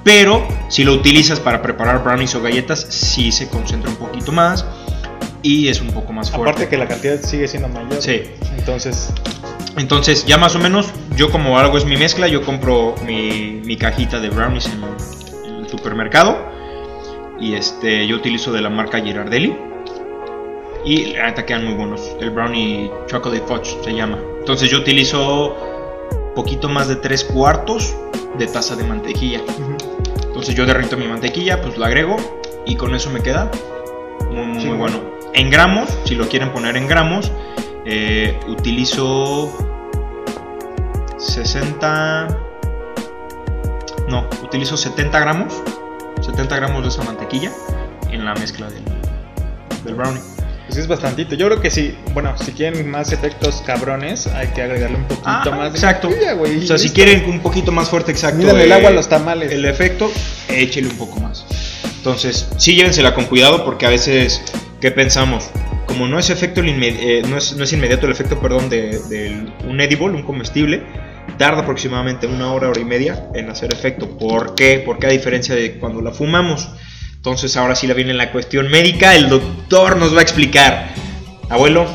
Pero 0.03 0.47
si 0.69 0.85
lo 0.85 0.93
utilizas 0.93 1.41
para 1.41 1.63
preparar 1.63 2.03
brownies 2.03 2.35
o 2.35 2.43
galletas, 2.43 2.81
sí 2.81 3.33
se 3.33 3.49
concentra 3.49 3.91
un 3.91 3.97
poquito 3.97 4.31
más 4.31 4.65
y 5.43 5.69
es 5.69 5.81
un 5.81 5.89
poco 5.89 6.13
más 6.13 6.31
fuerte. 6.31 6.51
Aparte 6.51 6.69
que 6.69 6.77
la 6.77 6.87
cantidad 6.87 7.21
sigue 7.21 7.49
siendo 7.49 7.69
mayor. 7.69 8.01
Sí. 8.01 8.23
Entonces, 8.57 9.13
Entonces, 9.77 10.25
ya 10.25 10.39
más 10.39 10.55
o 10.55 10.59
menos, 10.59 10.87
yo 11.17 11.31
como 11.31 11.59
algo 11.59 11.77
es 11.77 11.85
mi 11.85 11.97
mezcla, 11.97 12.29
yo 12.29 12.43
compro 12.43 12.95
mi, 13.05 13.61
mi 13.65 13.77
cajita 13.77 14.21
de 14.21 14.31
brownies 14.31 14.67
en, 14.67 14.83
en 15.45 15.65
el 15.65 15.69
supermercado. 15.69 16.56
Y 17.39 17.55
este, 17.55 18.07
yo 18.07 18.17
utilizo 18.17 18.53
de 18.53 18.61
la 18.63 18.71
marca 18.71 19.01
Girardelli. 19.01 19.57
Y 20.85 21.15
la 21.15 21.27
neta 21.27 21.45
quedan 21.45 21.65
muy 21.65 21.75
buenos. 21.75 22.01
El 22.21 22.31
brownie 22.31 22.91
chocolate 23.09 23.43
fudge 23.47 23.77
se 23.83 23.93
llama. 23.93 24.19
Entonces, 24.39 24.71
yo 24.71 24.79
utilizo 24.79 25.57
poquito 26.35 26.69
más 26.69 26.87
de 26.89 26.97
3 26.97 27.25
cuartos 27.25 27.95
de 28.39 28.47
taza 28.47 28.77
de 28.77 28.85
mantequilla. 28.85 29.41
Entonces, 30.27 30.55
yo 30.55 30.65
derrito 30.67 30.97
mi 30.97 31.09
mantequilla, 31.09 31.61
pues 31.61 31.77
la 31.77 31.87
agrego. 31.87 32.17
Y 32.67 32.77
con 32.77 32.95
eso 32.95 33.11
me 33.11 33.21
queda 33.21 33.51
muy, 34.31 34.45
muy 34.47 34.61
Sí. 34.63 34.69
bueno. 34.69 35.01
En 35.33 35.51
gramos, 35.51 35.89
si 36.05 36.15
lo 36.15 36.29
quieren 36.29 36.53
poner 36.53 36.77
en 36.77 36.87
gramos, 36.89 37.31
eh, 37.85 38.39
utilizo 38.49 39.53
60... 41.19 42.39
No, 44.09 44.25
utilizo 44.43 44.77
70 44.77 45.19
gramos. 45.21 45.63
70 46.27 46.57
gramos 46.57 46.83
de 46.83 46.89
esa 46.89 47.03
mantequilla 47.05 47.53
en 48.11 48.25
la 48.25 48.35
mezcla 48.35 48.69
del, 48.69 48.83
del 49.85 49.95
brownie. 49.95 50.21
Pues 50.67 50.79
es 50.79 50.89
bastantito. 50.89 51.37
Yo 51.37 51.47
creo 51.47 51.61
que 51.61 51.71
sí. 51.71 51.97
Bueno, 52.13 52.37
si 52.37 52.51
quieren 52.51 52.91
más 52.91 53.13
efectos 53.13 53.63
cabrones, 53.65 54.27
hay 54.27 54.49
que 54.49 54.63
agregarle 54.63 54.97
un 54.97 55.05
poquito 55.05 55.23
Ah, 55.25 55.45
más 55.57 55.73
de 55.73 55.79
exacto. 55.79 56.09
O 56.09 56.67
sea, 56.67 56.79
si 56.79 56.91
quieren 56.91 57.31
un 57.31 57.41
poquito 57.41 57.71
más 57.71 57.89
fuerte, 57.89 58.11
exacto. 58.11 58.39
Mídale 58.39 58.65
el 58.65 58.73
eh, 58.73 58.75
agua 58.75 58.91
a 58.91 58.93
los 58.93 59.09
tamales. 59.09 59.53
El 59.53 59.65
efecto, 59.65 60.11
échele 60.49 60.89
un 60.89 60.97
poco 60.97 61.21
más. 61.21 61.47
Entonces, 61.99 62.49
sí 62.57 62.75
llévensela 62.75 63.15
con 63.15 63.27
cuidado 63.27 63.65
porque 63.65 63.87
a 63.87 63.91
veces, 63.91 64.43
¿qué 64.81 64.91
pensamos? 64.91 65.51
Como 65.87 66.09
no 66.09 66.19
es 66.19 66.31
efecto 66.31 66.61
el 66.61 66.69
eh, 66.83 67.23
no, 67.29 67.39
es, 67.39 67.55
no 67.57 67.63
es 67.63 67.73
inmediato 67.73 68.07
el 68.07 68.13
efecto, 68.13 68.41
perdón, 68.41 68.69
de, 68.69 68.99
de 69.09 69.47
un 69.69 69.81
edible, 69.81 70.07
un 70.07 70.25
comestible, 70.25 70.83
tarda 71.39 71.63
aproximadamente 71.63 72.27
una 72.27 72.53
hora, 72.53 72.69
hora 72.69 72.81
y 72.81 72.85
media 72.85 73.29
en 73.35 73.51
hacer 73.51 73.73
efecto. 73.73 74.19
¿Por 74.19 74.55
qué? 74.55 74.83
Porque 74.85 75.07
a 75.07 75.11
diferencia 75.11 75.55
de 75.55 75.79
cuando 75.79 76.01
la 76.01 76.13
fumamos. 76.13 76.69
Entonces 77.15 77.57
ahora 77.57 77.75
sí 77.75 77.87
la 77.87 77.95
viene 77.95 78.15
la 78.15 78.31
cuestión 78.31 78.71
médica, 78.71 79.15
el 79.15 79.29
doctor 79.29 79.97
nos 79.97 80.15
va 80.15 80.21
a 80.21 80.23
explicar. 80.23 80.95
Abuelo, 81.49 81.87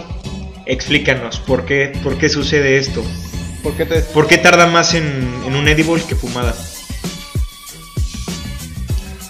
explícanos, 0.66 1.40
¿por 1.40 1.66
qué, 1.66 1.94
por 2.04 2.18
qué 2.18 2.28
sucede 2.30 2.78
esto? 2.78 3.04
¿Por 3.64 3.76
qué 3.76 3.86
te.? 3.86 4.02
¿Por 4.02 4.28
qué 4.28 4.38
tarda 4.38 4.68
más 4.68 4.94
en, 4.94 5.06
en 5.46 5.56
un 5.56 5.68
edible 5.68 6.02
que 6.08 6.16
fumada? 6.16 6.54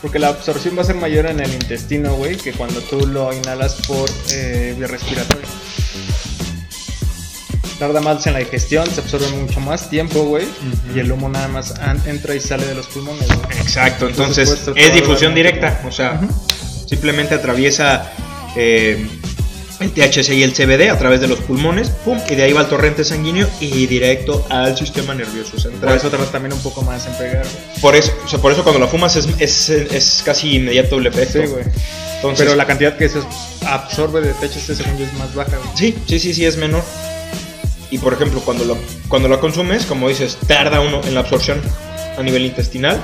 Porque 0.02 0.18
la 0.18 0.30
absorción 0.30 0.76
va 0.76 0.82
a 0.82 0.86
ser 0.86 0.96
mayor 0.96 1.28
en 1.28 1.40
el 1.40 1.54
intestino, 1.54 2.16
güey, 2.16 2.36
que 2.36 2.54
cuando 2.54 2.82
tú 2.82 3.06
lo 3.06 3.32
inhalas 3.32 3.86
por 3.88 4.10
eh, 4.32 4.74
vía 4.76 4.88
respiratoria. 4.88 5.48
Tarda 7.82 8.00
más 8.00 8.28
en 8.28 8.34
la 8.34 8.40
digestión, 8.40 8.88
se 8.94 9.02
absorbe 9.02 9.28
mucho 9.30 9.60
más 9.60 9.90
tiempo, 9.90 10.22
güey, 10.22 10.46
y 10.94 11.00
el 11.00 11.12
humo 11.12 11.30
nada 11.30 11.48
más 11.48 11.74
entra 12.06 12.36
y 12.36 12.40
sale 12.40 12.64
de 12.68 12.76
los 12.76 12.86
pulmones, 12.86 13.26
güey. 13.28 13.58
Exacto, 13.60 14.02
Por 14.02 14.10
entonces 14.12 14.70
es 14.76 14.94
difusión 14.94 15.34
directa, 15.34 15.82
o 15.88 15.92
sea, 15.92 16.22
simplemente 16.88 17.34
atraviesa 17.34 18.12
eh, 18.56 19.04
el 19.80 19.92
THC 19.94 20.30
y 20.30 20.44
el 20.44 20.54
CBD 20.54 20.92
a 20.92 21.00
través 21.00 21.22
de 21.22 21.28
los 21.28 21.40
pulmones, 21.40 21.90
pum, 21.90 22.20
y 22.30 22.36
de 22.36 22.44
ahí 22.44 22.54
va 22.54 22.62
el 22.62 22.68
torrente 22.68 23.04
sanguíneo 23.04 23.50
y 23.60 23.88
directo 23.88 24.46
al 24.52 24.78
sistema 24.78 25.16
nervioso 25.16 25.54
Por 25.54 25.62
central. 25.62 25.98
eso 25.98 26.12
tarda 26.12 26.28
también 26.28 26.54
un 26.54 26.62
poco 26.62 26.84
más 26.84 27.08
en 27.08 27.14
pegar. 27.14 27.48
Por 27.82 27.96
eso, 27.96 28.12
o 28.24 28.28
sea, 28.28 28.38
por 28.38 28.52
eso 28.52 28.62
cuando 28.62 28.80
la 28.80 28.86
fumas 28.86 29.16
es, 29.16 29.28
es, 29.40 29.70
es 29.70 30.22
casi 30.24 30.58
inmediato 30.58 31.00
el 31.00 31.08
efecto. 31.08 31.42
Sí, 31.42 31.48
güey. 31.48 31.64
Entonces, 32.18 32.46
Pero 32.46 32.56
la 32.56 32.68
cantidad 32.68 32.96
que 32.96 33.10
se 33.10 33.18
absorbe 33.66 34.22
de 34.22 34.34
THC 34.34 34.76
según 34.76 35.00
yo 35.00 35.06
es 35.06 35.14
más 35.14 35.34
baja, 35.34 35.58
güey. 35.58 35.70
Sí, 35.74 35.98
sí, 36.08 36.20
sí, 36.20 36.36
sí, 36.36 36.46
es 36.46 36.58
menor. 36.58 36.84
Y 37.92 37.98
por 38.00 38.14
ejemplo, 38.14 38.40
cuando 38.42 38.66
lo, 38.66 38.78
cuando 39.10 39.28
lo 39.28 39.40
consumes, 39.40 39.86
como 39.86 40.08
dices, 40.10 40.38
tarda 40.48 40.80
uno 40.80 41.02
en 41.04 41.14
la 41.14 41.20
absorción 41.20 41.62
a 42.18 42.24
nivel 42.24 42.46
intestinal. 42.46 43.00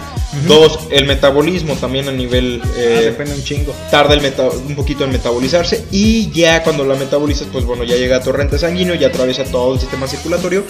Dos, 0.47 0.79
el 0.91 1.05
metabolismo 1.05 1.75
también 1.75 2.07
a 2.09 2.11
nivel... 2.11 2.61
eh, 2.77 2.95
Ah, 2.99 3.01
depende 3.03 3.33
un 3.35 3.43
chingo. 3.43 3.73
tarda 3.91 4.13
el 4.13 4.21
meta- 4.21 4.49
un 4.49 4.75
poquito 4.75 5.03
en 5.05 5.11
metabolizarse 5.11 5.85
y 5.91 6.29
ya 6.31 6.61
cuando 6.63 6.83
la 6.83 6.95
metabolizas, 6.95 7.47
pues 7.51 7.63
bueno, 7.65 7.83
ya 7.83 7.95
llega 7.95 8.17
a 8.17 8.21
torrente 8.21 8.57
sanguíneo, 8.59 8.95
ya 8.95 9.07
atraviesa 9.07 9.43
todo 9.45 9.73
el 9.73 9.79
sistema 9.79 10.07
circulatorio. 10.07 10.63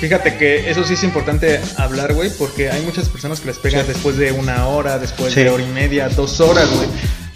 Fíjate 0.00 0.36
que 0.36 0.70
eso 0.70 0.82
sí 0.84 0.94
es 0.94 1.04
importante 1.04 1.60
hablar, 1.76 2.14
güey, 2.14 2.30
porque 2.38 2.70
hay 2.70 2.80
muchas 2.82 3.08
personas 3.08 3.40
que 3.40 3.48
les 3.48 3.58
pegan 3.58 3.82
Sí. 3.86 3.92
después 3.92 4.16
de 4.16 4.32
una 4.32 4.66
hora, 4.66 4.98
después 4.98 5.34
Sí. 5.34 5.40
de 5.42 5.50
hora 5.50 5.62
y 5.62 5.66
media, 5.66 6.08
dos 6.08 6.40
horas, 6.40 6.68
güey. 6.74 6.88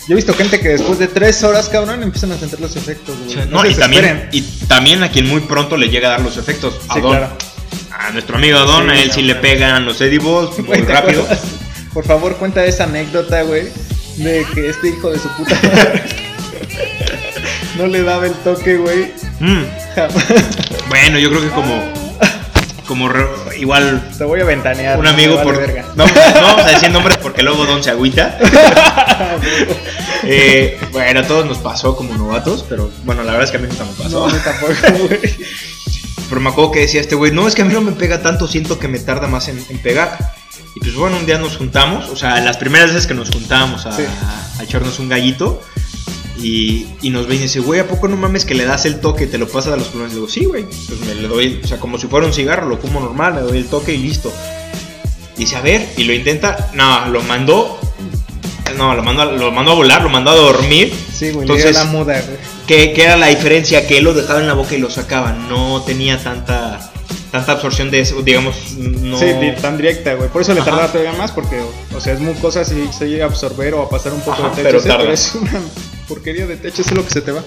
Yo 0.06 0.12
he 0.12 0.16
visto 0.16 0.34
gente 0.34 0.61
que 0.61 0.68
después 0.68 0.99
de 0.99 1.06
tres 1.08 1.42
horas, 1.44 1.68
cabrón, 1.70 2.02
empiezan 2.02 2.30
a 2.32 2.38
sentir 2.38 2.61
los 2.61 2.76
efectos, 2.76 3.16
güey. 3.25 3.46
No, 3.49 3.64
y, 3.64 3.75
también, 3.75 4.28
y 4.32 4.42
también 4.68 5.02
a 5.02 5.11
quien 5.11 5.26
muy 5.28 5.40
pronto 5.40 5.76
le 5.78 5.88
llega 5.88 6.08
a 6.08 6.11
dar 6.12 6.20
los 6.20 6.37
efectos. 6.37 6.75
A 6.88 6.94
Sí, 6.94 7.00
Don. 7.00 7.11
claro. 7.16 7.30
A 7.99 8.11
nuestro 8.11 8.37
amigo 8.37 8.58
Don, 8.61 8.84
Sí, 8.84 8.90
a 8.90 9.00
él 9.02 9.08
no, 9.08 9.14
sí 9.14 9.23
le 9.23 9.34
pegan 9.37 9.84
los 9.87 10.00
edibles 10.00 10.58
muy 10.58 10.66
Güey, 10.66 10.82
¿te 10.87 10.92
rápido. 10.92 11.23
acuerdas? 11.23 11.44
Por 11.94 12.04
favor, 12.04 12.37
cuenta 12.37 12.64
esa 12.66 12.84
anécdota, 12.84 13.42
güey, 13.42 13.68
de 14.16 14.44
que 14.52 14.68
este 14.68 14.88
hijo 14.88 15.11
de 15.11 15.18
su 15.18 15.28
puta 15.37 15.58
madre 15.62 16.02
no 17.78 17.87
le 17.87 18.02
daba 18.02 18.26
el 18.26 18.32
toque, 18.34 18.76
güey. 18.76 19.12
Mm, 19.40 19.62
Jamás. 19.94 20.25
Bueno, 20.88 21.18
yo 21.18 21.30
creo 21.30 21.40
que 21.42 21.49
como, 21.49 21.82
como 22.87 23.09
re- 23.09 23.26
igual 23.59 24.11
Te 24.17 24.25
voy 24.25 24.41
a 24.41 24.45
ventanear. 24.45 24.99
un 24.99 25.07
amigo 25.07 25.37
vale 25.37 25.45
por... 25.45 25.59
verga. 25.59 25.85
No, 25.97 26.07
no 26.07 26.12
vamos 26.43 26.64
a 26.67 26.71
decir 26.71 26.91
nombres 26.91 27.17
porque 27.19 27.43
luego 27.43 27.64
Don 27.67 27.83
se 27.83 27.91
agüita. 27.91 28.38
Eh, 30.26 30.79
bueno, 30.93 31.21
a 31.21 31.26
todos 31.26 31.45
nos 31.45 31.59
pasó 31.59 31.95
como 31.97 32.14
novatos, 32.17 32.64
pero 32.69 32.91
bueno, 33.05 33.23
la 33.25 33.33
verdad 33.33 33.45
es 33.45 33.50
que 33.50 33.59
a 33.59 33.61
mí 33.61 33.69
nunca 33.69 33.85
me 33.85 33.93
pasó. 33.93 34.26
No, 34.29 34.35
tampoco, 34.38 34.73
güey. 35.09 35.21
Pero 36.29 36.41
me 36.41 36.49
acuerdo 36.49 36.71
que 36.73 36.81
decía 36.81 37.00
este 37.03 37.14
güey, 37.14 37.31
no, 37.31 37.47
es 37.47 37.55
que 37.55 37.61
a 37.62 37.64
mí 37.67 37.75
no 37.75 37.83
me 37.83 37.93
pega 37.93 38.23
tanto, 38.23 38.49
siento 38.49 38.79
que 38.79 38.88
me 38.88 38.99
tarda 38.99 39.26
más 39.29 39.49
en, 39.49 39.62
en 39.69 39.79
pegar. 39.79 40.17
Y 40.76 40.81
pues 40.81 40.95
bueno, 40.95 41.19
un 41.19 41.26
día 41.26 41.37
nos 41.38 41.57
juntamos, 41.59 42.09
o 42.09 42.17
sea, 42.17 42.41
las 42.41 42.57
primeras 42.57 42.88
veces 42.88 43.07
que 43.07 43.12
nos 43.14 43.31
juntábamos 43.31 43.85
a, 43.87 43.93
Sí. 43.93 44.05
a 44.59 44.62
echarnos 44.62 44.99
un 44.99 45.09
gallito. 45.11 45.61
Y, 46.44 46.86
y 47.00 47.08
nos 47.08 47.26
ve 47.26 47.36
y 47.36 47.38
dice, 47.38 47.60
güey, 47.60 47.80
¿a 47.80 47.88
poco 47.88 48.06
no 48.06 48.16
mames 48.18 48.44
que 48.44 48.54
le 48.54 48.66
das 48.66 48.84
el 48.84 49.00
toque 49.00 49.24
y 49.24 49.26
te 49.28 49.38
lo 49.38 49.48
pasas 49.48 49.72
a 49.72 49.76
los 49.76 49.86
pulmones? 49.88 50.12
Le 50.12 50.20
digo, 50.20 50.30
sí, 50.30 50.44
güey. 50.44 50.64
Pues 50.64 51.00
me 51.00 51.14
le 51.14 51.26
doy, 51.26 51.60
o 51.64 51.66
sea, 51.66 51.78
como 51.80 51.96
si 51.98 52.06
fuera 52.06 52.26
un 52.26 52.34
cigarro, 52.34 52.68
lo 52.68 52.76
fumo 52.76 53.00
normal, 53.00 53.36
le 53.36 53.40
doy 53.40 53.56
el 53.58 53.66
toque 53.66 53.94
y 53.94 53.96
listo. 53.96 54.30
Dice, 55.38 55.56
a 55.56 55.62
ver, 55.62 55.88
y 55.96 56.04
lo 56.04 56.12
intenta, 56.12 56.70
no, 56.74 57.08
lo 57.08 57.22
mandó, 57.22 57.78
no, 58.76 58.94
lo 58.94 59.02
mandó, 59.02 59.22
a- 59.22 59.32
lo 59.32 59.52
mandó 59.52 59.72
a 59.72 59.74
volar, 59.74 60.02
lo 60.02 60.10
mandó 60.10 60.30
a 60.32 60.36
dormir. 60.36 60.92
Sí, 61.14 61.30
güey, 61.30 61.42
Entonces- 61.42 61.74
la 61.76 61.84
muda, 61.84 62.20
güey. 62.20 62.36
¿Qué, 62.66 62.92
qué 62.92 63.04
era 63.04 63.16
la 63.16 63.28
diferencia? 63.28 63.86
Que 63.86 63.98
él 63.98 64.04
lo 64.04 64.12
dejaba 64.14 64.40
en 64.40 64.46
la 64.46 64.54
boca 64.54 64.74
y 64.74 64.78
lo 64.78 64.90
sacaba. 64.90 65.32
No 65.32 65.82
tenía 65.82 66.22
tanta 66.22 66.90
tanta 67.30 67.50
absorción 67.52 67.90
de 67.90 67.98
eso, 67.98 68.22
digamos, 68.22 68.54
no... 68.78 69.18
Sí, 69.18 69.26
tan 69.60 69.76
directa, 69.76 70.14
güey. 70.14 70.28
Por 70.28 70.42
eso 70.42 70.54
le 70.54 70.60
Ajá. 70.60 70.70
tardaba 70.70 70.92
todavía 70.92 71.12
más, 71.14 71.32
porque, 71.32 71.60
o 71.92 72.00
sea, 72.00 72.12
es 72.12 72.20
mucosa 72.20 72.64
si 72.64 72.86
se 72.96 73.08
llega 73.08 73.24
a 73.24 73.28
absorber 73.28 73.74
o 73.74 73.82
a 73.82 73.88
pasar 73.90 74.12
un 74.12 74.20
poco 74.20 74.44
Ajá, 74.44 74.54
de 74.54 74.62
pero 74.62 74.78
THC, 74.78 74.86
tarda. 74.86 74.98
pero 75.02 75.12
es 75.14 75.34
una 75.34 75.60
porquería 76.08 76.46
de 76.46 76.56
THC, 76.56 76.78
es 76.80 76.92
lo 76.92 77.04
que 77.04 77.11
se 77.11 77.20
te 77.23 77.32
va. 77.32 77.42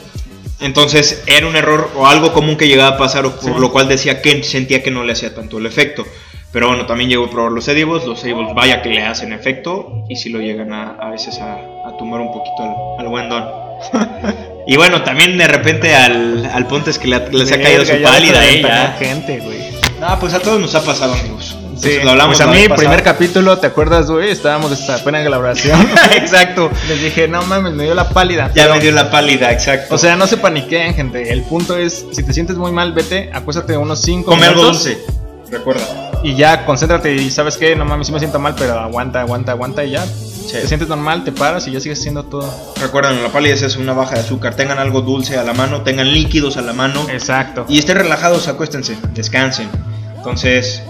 Entonces 0.60 1.24
era 1.28 1.46
un 1.48 1.56
error 1.56 1.92
o 1.96 2.08
algo 2.08 2.34
común 2.34 2.58
que 2.58 2.68
llegaba 2.68 2.96
a 2.96 2.98
pasar, 2.98 3.26
o 3.26 3.36
por 3.36 3.44
Sí. 3.54 3.60
lo 3.60 3.72
cual 3.72 3.88
decía 3.88 4.22
que 4.22 4.44
sentía 4.44 4.82
que 4.82 4.90
no 4.92 5.04
le 5.04 5.14
hacía 5.14 5.34
tanto 5.36 5.58
el 5.60 5.66
efecto. 5.66 6.06
Pero 6.52 6.70
bueno, 6.70 6.86
también 6.86 7.10
llegó 7.10 7.26
a 7.26 7.30
probar 7.30 7.52
los 7.52 7.68
edibles, 7.68 8.06
los 8.06 8.24
edibles 8.24 8.56
vaya 8.56 8.82
que 8.82 8.90
le 8.90 9.04
hacen 9.04 9.34
efecto 9.34 10.06
y 10.10 10.16
si 10.16 10.30
lo 10.30 10.40
llegan 10.40 10.74
a, 10.74 10.92
a 11.00 11.12
veces 11.12 11.38
a, 11.40 11.54
a 11.56 11.98
tumbar 12.00 12.22
un 12.22 12.32
poquito 12.32 12.64
al, 12.98 13.06
al 13.06 13.08
buen 13.10 13.30
don. 13.30 13.44
y 14.68 14.76
bueno, 14.78 15.04
también 15.04 15.38
de 15.38 15.48
repente 15.48 15.94
al, 15.94 16.46
al 16.52 16.66
Pontes 16.66 16.98
que 16.98 17.08
le, 17.08 17.30
les 17.32 17.52
ha 17.52 17.62
caído 17.62 17.86
su 17.86 18.02
pálida, 18.02 18.44
eh, 18.48 18.54
ventanear 18.54 19.00
ya. 19.00 19.06
gente, 19.08 19.40
güey. 19.40 19.58
No, 20.00 20.20
pues 20.20 20.34
a 20.34 20.40
todos 20.40 20.60
nos 20.60 20.74
ha 20.74 20.84
pasado, 20.84 21.14
amigos. 21.14 21.56
Sí, 21.80 21.90
Entonces, 21.90 22.04
lo 22.06 22.12
hablamos 22.12 22.38
pues 22.38 22.48
a 22.48 22.52
mí, 22.52 22.68
primer 22.76 23.04
capítulo, 23.04 23.58
¿te 23.60 23.68
acuerdas, 23.68 24.10
güey? 24.10 24.30
Estábamos 24.32 24.72
hasta 24.72 24.96
apenas 24.96 25.24
en 25.24 25.32
la 25.32 25.38
oración. 25.38 25.80
Exacto. 26.16 26.72
Les 26.88 27.02
dije, 27.02 27.28
no 27.28 27.44
mames, 27.44 27.74
me 27.74 27.84
dio 27.84 27.94
la 27.94 28.10
pálida. 28.10 28.48
Ya 28.48 28.64
Pero, 28.64 28.76
me 28.76 28.80
dio 28.82 28.92
la 28.92 29.12
pálida, 29.12 29.52
exacto. 29.52 29.96
O 29.96 29.98
sea, 29.98 30.16
no 30.16 30.26
se 30.28 30.38
paniqueen, 30.38 30.94
gente. 30.96 31.32
El 31.32 31.44
punto 31.44 31.78
es, 31.78 32.06
si 32.12 32.24
te 32.24 32.34
sientes 32.34 32.58
muy 32.58 32.72
mal, 32.72 32.94
vete, 32.94 33.30
acuéstate 33.34 33.78
unos 33.78 34.02
5 34.02 34.26
come 34.30 34.46
algo 34.48 34.62
minutos. 34.62 34.86
dulce. 34.86 35.06
Recuerda. 35.52 36.12
Y 36.24 36.36
ya, 36.36 36.66
concéntrate 36.66 37.14
y 37.14 37.30
sabes 37.30 37.58
qué, 37.58 37.76
no 37.76 37.86
mames, 37.86 38.08
sí 38.08 38.14
me 38.14 38.20
siento 38.20 38.40
mal, 38.40 38.56
pero 38.58 38.80
aguanta, 38.80 39.22
aguanta, 39.22 39.52
aguanta 39.52 39.84
y 39.84 39.92
ya. 39.92 40.06
Te 40.52 40.66
sientes 40.66 40.88
normal, 40.88 41.24
te 41.24 41.32
paras 41.32 41.68
y 41.68 41.72
ya 41.72 41.80
sigues 41.80 42.00
haciendo 42.00 42.24
todo. 42.24 42.50
Recuerden, 42.82 43.22
la 43.22 43.30
palidez 43.30 43.62
es 43.62 43.76
una 43.76 43.94
baja 43.94 44.16
de 44.16 44.22
azúcar. 44.22 44.56
Tengan 44.56 44.80
algo 44.80 45.02
dulce 45.02 45.38
a 45.38 45.44
la 45.44 45.54
mano, 45.54 45.82
tengan 45.82 46.12
líquidos 46.12 46.58
a 46.58 46.62
la 46.62 46.74
mano. 46.74 47.06
Exacto. 47.10 47.66
Y 47.68 47.78
estén 47.78 47.98
relajados, 47.98 48.48
acuéstense, 48.48 48.98
descansen. 49.14 49.70
Entonces, 50.16 50.82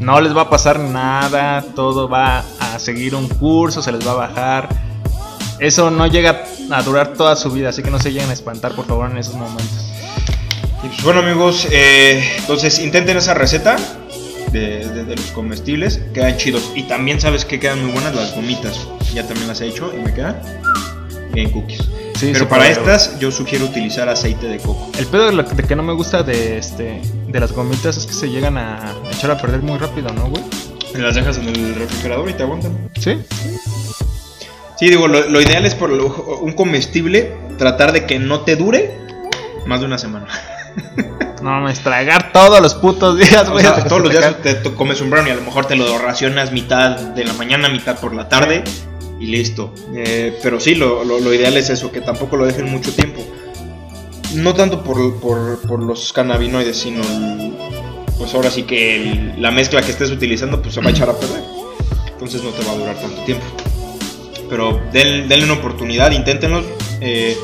No 0.00 0.20
les 0.20 0.36
va 0.36 0.42
a 0.42 0.50
pasar 0.50 0.78
nada, 0.78 1.64
todo 1.74 2.08
va 2.08 2.44
a 2.60 2.78
seguir 2.78 3.14
un 3.14 3.28
curso, 3.28 3.82
se 3.82 3.92
les 3.92 4.06
va 4.06 4.12
a 4.12 4.14
bajar. 4.14 4.68
Eso 5.58 5.90
no 5.90 6.06
llega 6.06 6.44
a 6.70 6.82
durar 6.82 7.14
toda 7.14 7.34
su 7.36 7.50
vida, 7.50 7.70
así 7.70 7.82
que 7.82 7.90
no 7.90 7.98
se 7.98 8.12
lleguen 8.12 8.28
a 8.30 8.34
espantar, 8.34 8.74
por 8.74 8.86
favor, 8.86 9.10
en 9.10 9.16
esos 9.18 9.34
momentos. 9.34 9.90
y 10.82 11.02
bueno 11.02 11.20
amigos, 11.20 11.66
eh, 11.70 12.22
entonces 12.38 12.78
intenten 12.78 13.16
esa 13.16 13.32
receta 13.34 13.76
de, 14.52 14.86
de- 15.04 15.16
los 15.16 15.30
comestibles, 15.32 16.00
quedan 16.12 16.36
chidos. 16.36 16.70
Y 16.74 16.82
también 16.84 17.20
sabes 17.20 17.44
que 17.44 17.58
quedan 17.58 17.82
muy 17.82 17.92
buenas 17.92 18.14
las 18.14 18.34
gomitas. 18.34 18.86
Ya 19.14 19.26
también 19.26 19.48
las 19.48 19.60
he 19.62 19.66
hecho 19.68 19.92
y 19.94 19.98
me 19.98 20.12
quedan 20.12 20.40
bien 21.32 21.50
cookies. 21.50 21.80
Sí, 22.16 22.30
Pero 22.32 22.48
para 22.48 22.66
estas 22.68 23.18
yo 23.18 23.30
sugiero 23.30 23.66
utilizar 23.66 24.08
aceite 24.08 24.46
de 24.46 24.58
coco. 24.58 24.90
El 24.98 25.06
pedo 25.06 25.26
de, 25.26 25.32
lo- 25.32 25.42
de 25.42 25.62
que 25.62 25.76
no 25.76 25.82
me 25.82 25.92
gusta 25.92 26.22
de 26.22 26.56
este 26.58 27.02
de 27.28 27.40
las 27.40 27.52
gomitas 27.52 27.96
es 27.98 28.06
que 28.06 28.14
se 28.14 28.30
llegan 28.30 28.56
a 28.56 28.94
echar 29.12 29.30
a 29.30 29.36
perder 29.38 29.60
muy 29.60 29.76
rápido, 29.78 30.10
¿no, 30.12 30.26
güey? 30.28 30.42
Las 30.94 31.14
dejas 31.14 31.36
en 31.38 31.48
el 31.48 31.74
refrigerador 31.74 32.30
y 32.30 32.32
te 32.32 32.42
aguantan. 32.42 32.72
Sí. 32.98 33.18
Sí, 34.78 34.88
digo, 34.90 35.08
lo, 35.08 35.28
lo 35.28 35.40
ideal 35.40 35.64
es 35.66 35.74
por 35.74 35.90
lo- 35.90 36.06
un 36.40 36.52
comestible 36.52 37.34
tratar 37.58 37.92
de 37.92 38.06
que 38.06 38.18
no 38.18 38.40
te 38.40 38.56
dure 38.56 38.98
más 39.66 39.80
de 39.80 39.86
una 39.86 39.98
semana. 39.98 40.26
No 41.42 41.50
mames, 41.50 41.80
tragar 41.80 42.32
todos 42.32 42.60
los 42.62 42.74
putos 42.74 43.18
días, 43.18 43.46
O 43.48 43.52
güey. 43.52 43.62
sea, 43.64 43.84
todos 43.84 44.02
los 44.02 44.10
días 44.10 44.36
te 44.42 44.58
comes 44.74 45.02
un 45.02 45.10
brownie, 45.10 45.30
a 45.32 45.34
lo 45.34 45.42
mejor 45.42 45.66
te 45.66 45.76
lo 45.76 45.98
racionas 45.98 46.50
mitad 46.50 46.98
de 46.98 47.24
la 47.24 47.34
mañana, 47.34 47.68
mitad 47.68 47.98
por 48.00 48.14
la 48.14 48.28
tarde 48.28 48.64
y 49.20 49.26
listo. 49.26 49.72
Eh, 49.94 50.38
pero 50.42 50.60
sí, 50.60 50.74
lo, 50.74 51.04
lo, 51.04 51.18
lo 51.20 51.32
ideal 51.34 51.56
es 51.56 51.70
eso, 51.70 51.90
que 51.92 52.00
tampoco 52.00 52.36
lo 52.36 52.46
dejen 52.46 52.70
mucho 52.70 52.92
tiempo. 52.92 53.22
No 54.34 54.54
tanto 54.54 54.82
por, 54.84 55.18
por, 55.20 55.60
por 55.62 55.82
los 55.82 56.12
cannabinoides, 56.12 56.76
sino 56.76 57.00
el- 57.02 57.52
pues 58.18 58.34
ahora 58.34 58.50
sí 58.50 58.64
que 58.64 58.96
el- 58.96 59.34
la 59.42 59.50
mezcla 59.50 59.82
que 59.82 59.90
estés 59.90 60.10
utilizando 60.10 60.60
pues 60.60 60.74
se 60.74 60.80
va 60.80 60.88
a 60.88 60.90
echar 60.90 61.08
a 61.08 61.18
perder. 61.18 61.42
Entonces 62.12 62.42
no 62.42 62.50
te 62.50 62.64
va 62.64 62.72
a 62.72 62.76
durar 62.76 62.96
tanto 62.96 63.22
tiempo. 63.22 63.44
Pero 64.48 64.80
den- 64.92 65.28
denle 65.28 65.44
una 65.44 65.54
oportunidad, 65.54 66.10
inténtenlo. 66.12 66.62
Eh, 67.00 67.36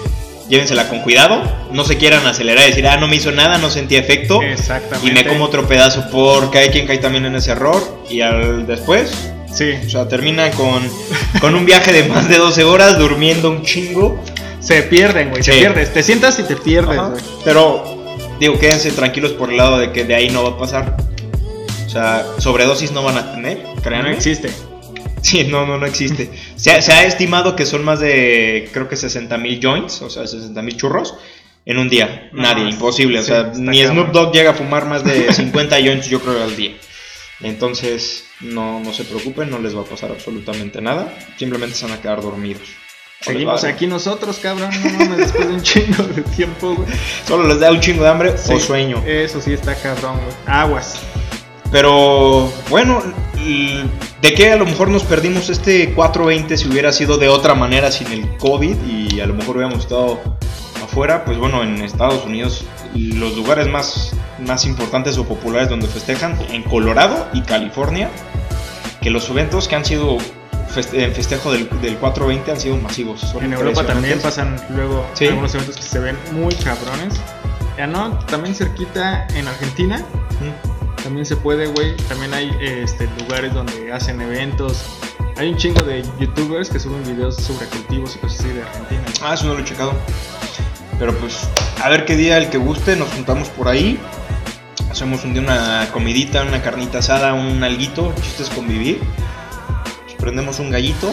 llévensela 0.49 0.89
con 0.89 1.01
cuidado. 1.01 1.43
No 1.73 1.85
se 1.85 1.97
quieran 1.97 2.27
acelerar 2.27 2.65
y 2.65 2.69
decir, 2.69 2.87
ah, 2.87 2.97
no 2.97 3.09
me 3.09 3.17
hizo 3.17 3.33
nada, 3.33 3.59
no 3.59 3.71
sentí 3.71 3.97
efecto. 3.97 4.43
Exactamente. 4.43 5.09
Y 5.09 5.13
me 5.13 5.27
como 5.27 5.45
otro 5.45 5.67
pedazo 5.67 6.05
porque 6.11 6.59
hay 6.59 6.69
quien 6.71 6.87
cae 6.87 6.99
también 6.99 7.25
en 7.25 7.35
ese 7.37 7.53
error. 7.53 7.83
Y 8.11 8.21
al 8.21 8.67
después, 8.67 9.13
Sí, 9.55 9.73
o 9.87 9.91
sea, 9.91 10.09
termina 10.09 10.51
con, 10.53 10.83
con 11.41 11.55
un 11.55 11.67
viaje 11.67 11.93
de 11.93 12.05
más 12.09 12.29
de 12.29 12.39
12 12.39 12.65
horas 12.65 12.99
durmiendo 12.99 13.51
un 13.51 13.63
chingo. 13.63 14.23
se 14.61 14.83
pierden, 14.85 15.31
güey. 15.31 15.43
Se 15.43 15.53
pierdes. 15.53 15.93
Te 15.93 16.03
sientas 16.03 16.39
y 16.39 16.45
te 16.45 16.57
pierdes, 16.57 16.99
güey. 16.99 17.23
Pero, 17.45 18.17
digo, 18.41 18.59
quédense 18.59 18.91
tranquilos 18.93 19.33
por 19.33 19.51
el 19.51 19.59
lado 19.59 19.79
de 19.79 19.93
que 19.93 20.05
de 20.05 20.15
ahí 20.15 20.31
no 20.31 20.43
va 20.43 20.51
a 20.51 20.59
pasar. 20.59 20.97
O 21.87 21.91
sea, 21.91 22.25
sobredosis 22.39 22.93
no 22.93 23.03
van 23.03 23.19
a 23.19 23.33
tener, 23.35 23.63
No 23.63 23.83
créanme. 23.83 24.13
existe. 24.13 24.51
Sí, 25.21 25.45
no, 25.45 25.67
no, 25.67 25.77
no 25.79 25.85
existe. 25.87 26.31
Se 26.57 26.73
ha, 26.73 26.81
se 26.83 26.93
ha 26.93 27.05
estimado 27.05 27.55
que 27.55 27.67
son 27.67 27.85
más 27.85 28.01
de, 28.01 28.69
creo 28.73 28.89
que 28.89 28.97
60 28.97 29.37
mil 29.39 29.61
joints, 29.63 30.01
o 30.03 30.09
sea, 30.11 30.27
60 30.27 30.63
mil 30.63 30.77
churros 30.77 31.15
en 31.67 31.79
un 31.79 31.89
día. 31.91 32.31
No, 32.33 32.43
Nadie, 32.43 32.65
sí, 32.65 32.71
imposible. 32.71 33.19
O 33.19 33.23
sea, 33.23 33.53
ni. 33.55 33.85
Snoop 33.85 34.11
Dogg 34.13 34.33
llega 34.33 34.51
a 34.53 34.55
fumar 34.55 34.87
más 34.87 35.05
de 35.05 35.33
50 35.35 35.77
joints, 35.81 36.09
yo 36.09 36.21
creo, 36.21 36.43
al 36.43 36.57
día. 36.57 36.73
Entonces, 37.43 38.25
no, 38.41 38.81
no 38.81 38.93
se 38.93 39.05
preocupen, 39.05 39.51
no 39.51 39.59
les 39.59 39.77
va 39.77 39.81
a 39.81 39.85
pasar 39.85 40.11
absolutamente 40.11 40.81
nada. 40.81 41.13
Simplemente 41.37 41.77
se 41.77 41.87
van 41.87 41.95
a 41.95 42.01
quedar 42.01 42.23
dormidos. 42.23 42.69
Seguimos 43.21 43.63
aquí 43.65 43.87
nosotros, 43.87 44.39
cabrón. 44.39 44.71
No 44.85 44.99
mames, 44.99 45.19
después 45.19 45.49
de 45.49 45.55
un 45.55 45.63
chingo 45.63 46.03
de 46.03 46.23
tiempo, 46.23 46.75
güey. 46.75 46.89
Solo 47.27 47.47
les 47.47 47.61
da 47.61 47.71
un 47.71 47.81
chingo 47.81 48.03
de 48.03 48.11
hambre 48.11 48.37
Sí, 48.37 48.53
o 48.53 48.61
sueño. 48.61 49.03
Eso 49.07 49.41
sí 49.41 49.53
está 49.53 49.75
cabrón, 49.77 50.17
güey. 50.17 50.37
Aguas. 50.47 51.01
Pero 51.71 52.53
bueno, 52.69 53.03
¿de 54.21 54.35
qué 54.35 54.53
a 54.53 54.57
lo 54.57 54.67
mejor 54.67 54.89
nos 54.89 55.05
perdimos 55.05 55.49
este 55.49 55.95
420 55.95 56.59
si 56.59 56.69
hubiera 56.69 56.93
sido 56.93 57.17
de 57.17 57.29
otra 57.29 57.55
manera 57.55 57.91
sin 57.91 58.13
el 58.13 58.37
COVID 58.37 58.77
y 58.85 59.21
a 59.21 59.27
lo 59.27 59.35
mejor 59.35 59.57
hubiéramos 59.57 59.85
estado 59.85 60.21
afuera? 60.85 61.25
Pues 61.25 61.39
bueno, 61.39 61.63
en 61.63 61.81
Estados 61.81 62.27
Unidos 62.27 62.65
los 62.95 63.37
lugares 63.37 63.69
más, 63.69 64.13
más 64.47 64.65
importantes 64.65 65.17
o 65.19 65.25
populares 65.25 65.69
donde 65.69 65.87
festejan, 65.89 66.39
en 66.51 66.63
Colorado 66.63 67.29
y 67.33 67.43
California, 67.43 68.11
que 69.01 69.11
los 69.11 69.29
eventos 69.31 69.69
que 69.69 69.77
han 69.77 69.85
sido 69.85 70.19
feste- 70.75 71.03
en 71.03 71.13
festejo 71.13 71.53
del, 71.53 71.69
del 71.81 71.97
420 71.97 72.51
han 72.53 72.61
sido 72.61 72.77
masivos. 72.77 73.21
son 73.21 73.45
En 73.45 73.53
Europa 73.53 73.85
también 73.87 74.21
pasan 74.21 74.57
luego 74.71 75.07
Sí. 75.15 75.27
algunos 75.27 75.55
eventos 75.55 75.77
que 75.77 75.83
se 75.83 75.99
ven 75.99 76.17
muy 76.33 76.55
cabrones. 76.57 77.15
Ya 77.79 77.87
no, 77.87 78.19
también 78.27 78.55
cerquita 78.55 79.27
en 79.35 79.49
Argentina. 79.49 80.05
También 81.03 81.27
se 81.27 81.35
puede, 81.37 81.67
güey. 81.67 81.97
También 82.09 82.33
hay 82.35 82.51
este, 82.61 83.09
lugares 83.21 83.53
donde 83.55 83.93
hacen 83.93 84.21
eventos. 84.21 84.85
Hay 85.37 85.49
un 85.51 85.57
chingo 85.57 85.81
de 85.83 86.05
youtubers 86.21 86.69
que 86.69 86.79
suben 86.79 87.03
videos 87.05 87.37
sobre 87.37 87.67
cultivos 87.67 88.15
y 88.15 88.19
cosas 88.19 88.41
así 88.41 88.51
de 88.51 88.63
Argentina. 88.63 89.03
Ah, 89.23 89.35
eso 89.35 89.47
no 89.47 89.55
lo 89.55 89.61
he 89.61 89.65
checado. 89.65 89.95
Pero 90.99 91.17
pues, 91.19 91.49
a 91.83 91.89
ver 91.89 92.05
qué 92.05 92.17
día 92.17 92.39
el 92.39 92.49
que 92.49 92.59
guste, 92.59 92.97
nos 92.97 93.09
juntamos 93.09 93.49
por 93.49 93.69
ahí. 93.69 93.99
Hacemos 94.91 95.25
un 95.25 95.33
día 95.33 95.43
una 95.43 95.89
comidita, 95.93 96.43
una 96.43 96.63
carnita 96.63 96.99
asada, 96.99 97.35
un 97.35 97.63
alguito, 97.65 98.13
el 98.17 98.23
chiste 98.23 98.45
es 98.45 98.51
convivir. 98.51 99.01
Prendemos 100.19 100.61
un 100.61 100.71
gallito, 100.71 101.13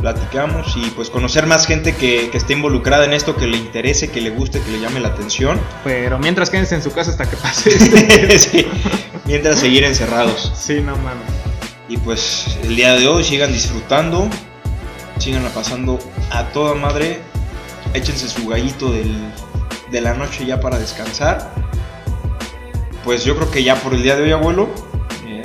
platicamos 0.00 0.76
y 0.76 0.90
pues 0.90 1.10
conocer 1.10 1.46
más 1.46 1.66
gente 1.66 1.94
que, 1.94 2.30
que 2.30 2.38
esté 2.38 2.54
involucrada 2.54 3.04
en 3.04 3.12
esto, 3.12 3.36
que 3.36 3.46
le 3.46 3.56
interese, 3.56 4.10
que 4.10 4.20
le 4.20 4.30
guste, 4.30 4.60
que 4.60 4.72
le 4.72 4.80
llame 4.80 4.98
la 4.98 5.08
atención. 5.08 5.60
Pero 5.84 6.18
mientras 6.18 6.50
quédense 6.50 6.74
en 6.74 6.82
su 6.82 6.90
casa 6.90 7.12
hasta 7.12 7.30
que 7.30 7.36
pase. 7.36 7.70
Sí, 8.38 8.66
Mientras 9.26 9.60
seguir 9.60 9.84
encerrados. 9.84 10.52
sí, 10.56 10.80
no 10.80 10.96
mames. 10.96 11.28
Y 11.88 11.96
pues 11.98 12.58
el 12.64 12.74
día 12.74 12.94
de 12.94 13.06
hoy 13.06 13.22
sigan 13.22 13.52
disfrutando, 13.52 14.28
sigan 15.18 15.44
pasando 15.54 16.00
a 16.30 16.44
toda 16.46 16.74
madre, 16.74 17.20
échense 17.94 18.28
su 18.28 18.48
gallito 18.48 18.90
del, 18.92 19.14
de 19.90 20.00
la 20.00 20.14
noche 20.14 20.46
ya 20.46 20.60
para 20.60 20.78
descansar. 20.78 21.50
Pues 23.04 23.24
yo 23.24 23.36
creo 23.36 23.50
que 23.50 23.62
ya 23.62 23.76
por 23.76 23.94
el 23.94 24.02
día 24.02 24.16
de 24.16 24.22
hoy, 24.22 24.32
abuelo, 24.32 24.68
eh, 25.26 25.42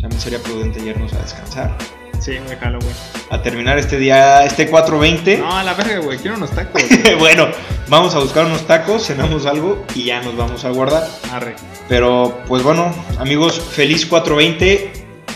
también 0.00 0.20
sería 0.20 0.38
prudente 0.38 0.80
irnos 0.80 1.12
a 1.14 1.18
descansar. 1.18 1.76
Sí, 2.20 2.32
me 2.46 2.56
jalo, 2.56 2.78
güey. 2.80 2.92
A 3.30 3.40
terminar 3.42 3.78
este 3.78 3.96
día, 3.96 4.44
este 4.44 4.68
420. 4.68 5.38
No, 5.38 5.56
a 5.56 5.64
la 5.64 5.72
verga, 5.72 6.00
güey. 6.00 6.18
Quiero 6.18 6.36
unos 6.36 6.50
tacos. 6.50 6.82
bueno, 7.18 7.48
vamos 7.88 8.14
a 8.14 8.18
buscar 8.18 8.44
unos 8.44 8.66
tacos, 8.66 9.06
cenamos 9.06 9.46
algo 9.46 9.86
y 9.94 10.04
ya 10.04 10.20
nos 10.20 10.36
vamos 10.36 10.64
a 10.66 10.70
guardar. 10.70 11.08
Arre. 11.32 11.56
Pero 11.88 12.38
pues 12.46 12.62
bueno, 12.62 12.94
amigos, 13.18 13.58
feliz 13.58 14.04
420. 14.04 14.92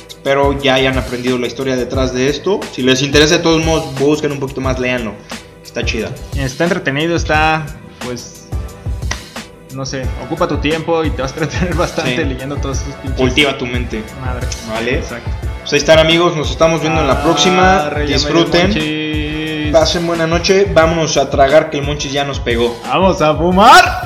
Espero 0.06 0.60
ya 0.60 0.74
hayan 0.74 0.98
aprendido 0.98 1.38
la 1.38 1.46
historia 1.46 1.74
detrás 1.74 2.12
de 2.12 2.28
esto. 2.28 2.60
Si 2.72 2.82
les 2.82 3.02
interesa, 3.02 3.38
de 3.38 3.42
todos 3.42 3.64
modos, 3.64 3.98
busquen 3.98 4.32
un 4.32 4.40
poquito 4.40 4.60
más, 4.60 4.78
leanlo. 4.78 5.14
Está 5.62 5.84
chida. 5.84 6.10
Está 6.36 6.64
entretenido, 6.64 7.16
está, 7.16 7.64
pues. 8.04 8.43
No 9.74 9.84
sé, 9.84 10.06
ocupa 10.24 10.46
tu 10.46 10.58
tiempo 10.58 11.04
y 11.04 11.10
te 11.10 11.22
vas 11.22 11.32
a 11.32 11.40
entretener 11.40 11.74
bastante 11.76 12.16
Sí. 12.16 12.24
leyendo 12.24 12.56
todos 12.56 12.80
esos 12.82 12.94
pinches. 12.96 13.18
Cultiva 13.20 13.58
tu 13.58 13.66
mente. 13.66 14.04
Madre. 14.20 14.46
Vale. 14.70 14.98
Exacto. 14.98 15.30
Pues 15.60 15.72
ahí 15.72 15.78
están, 15.78 15.98
amigos. 15.98 16.36
Nos 16.36 16.50
estamos 16.50 16.80
viendo 16.80 17.00
en 17.00 17.08
la 17.08 17.22
próxima. 17.22 17.90
Dio 17.90 18.06
Disfruten. 18.18 19.72
Pasen 19.72 20.06
buena 20.06 20.26
noche. 20.26 20.68
Vámonos 20.72 21.16
a 21.16 21.28
tragar 21.30 21.70
que 21.70 21.78
el 21.78 21.84
monchis 21.84 22.12
ya 22.12 22.24
nos 22.24 22.38
pegó. 22.38 22.78
Vamos 22.86 23.20
a 23.20 23.34
fumar. 23.34 24.03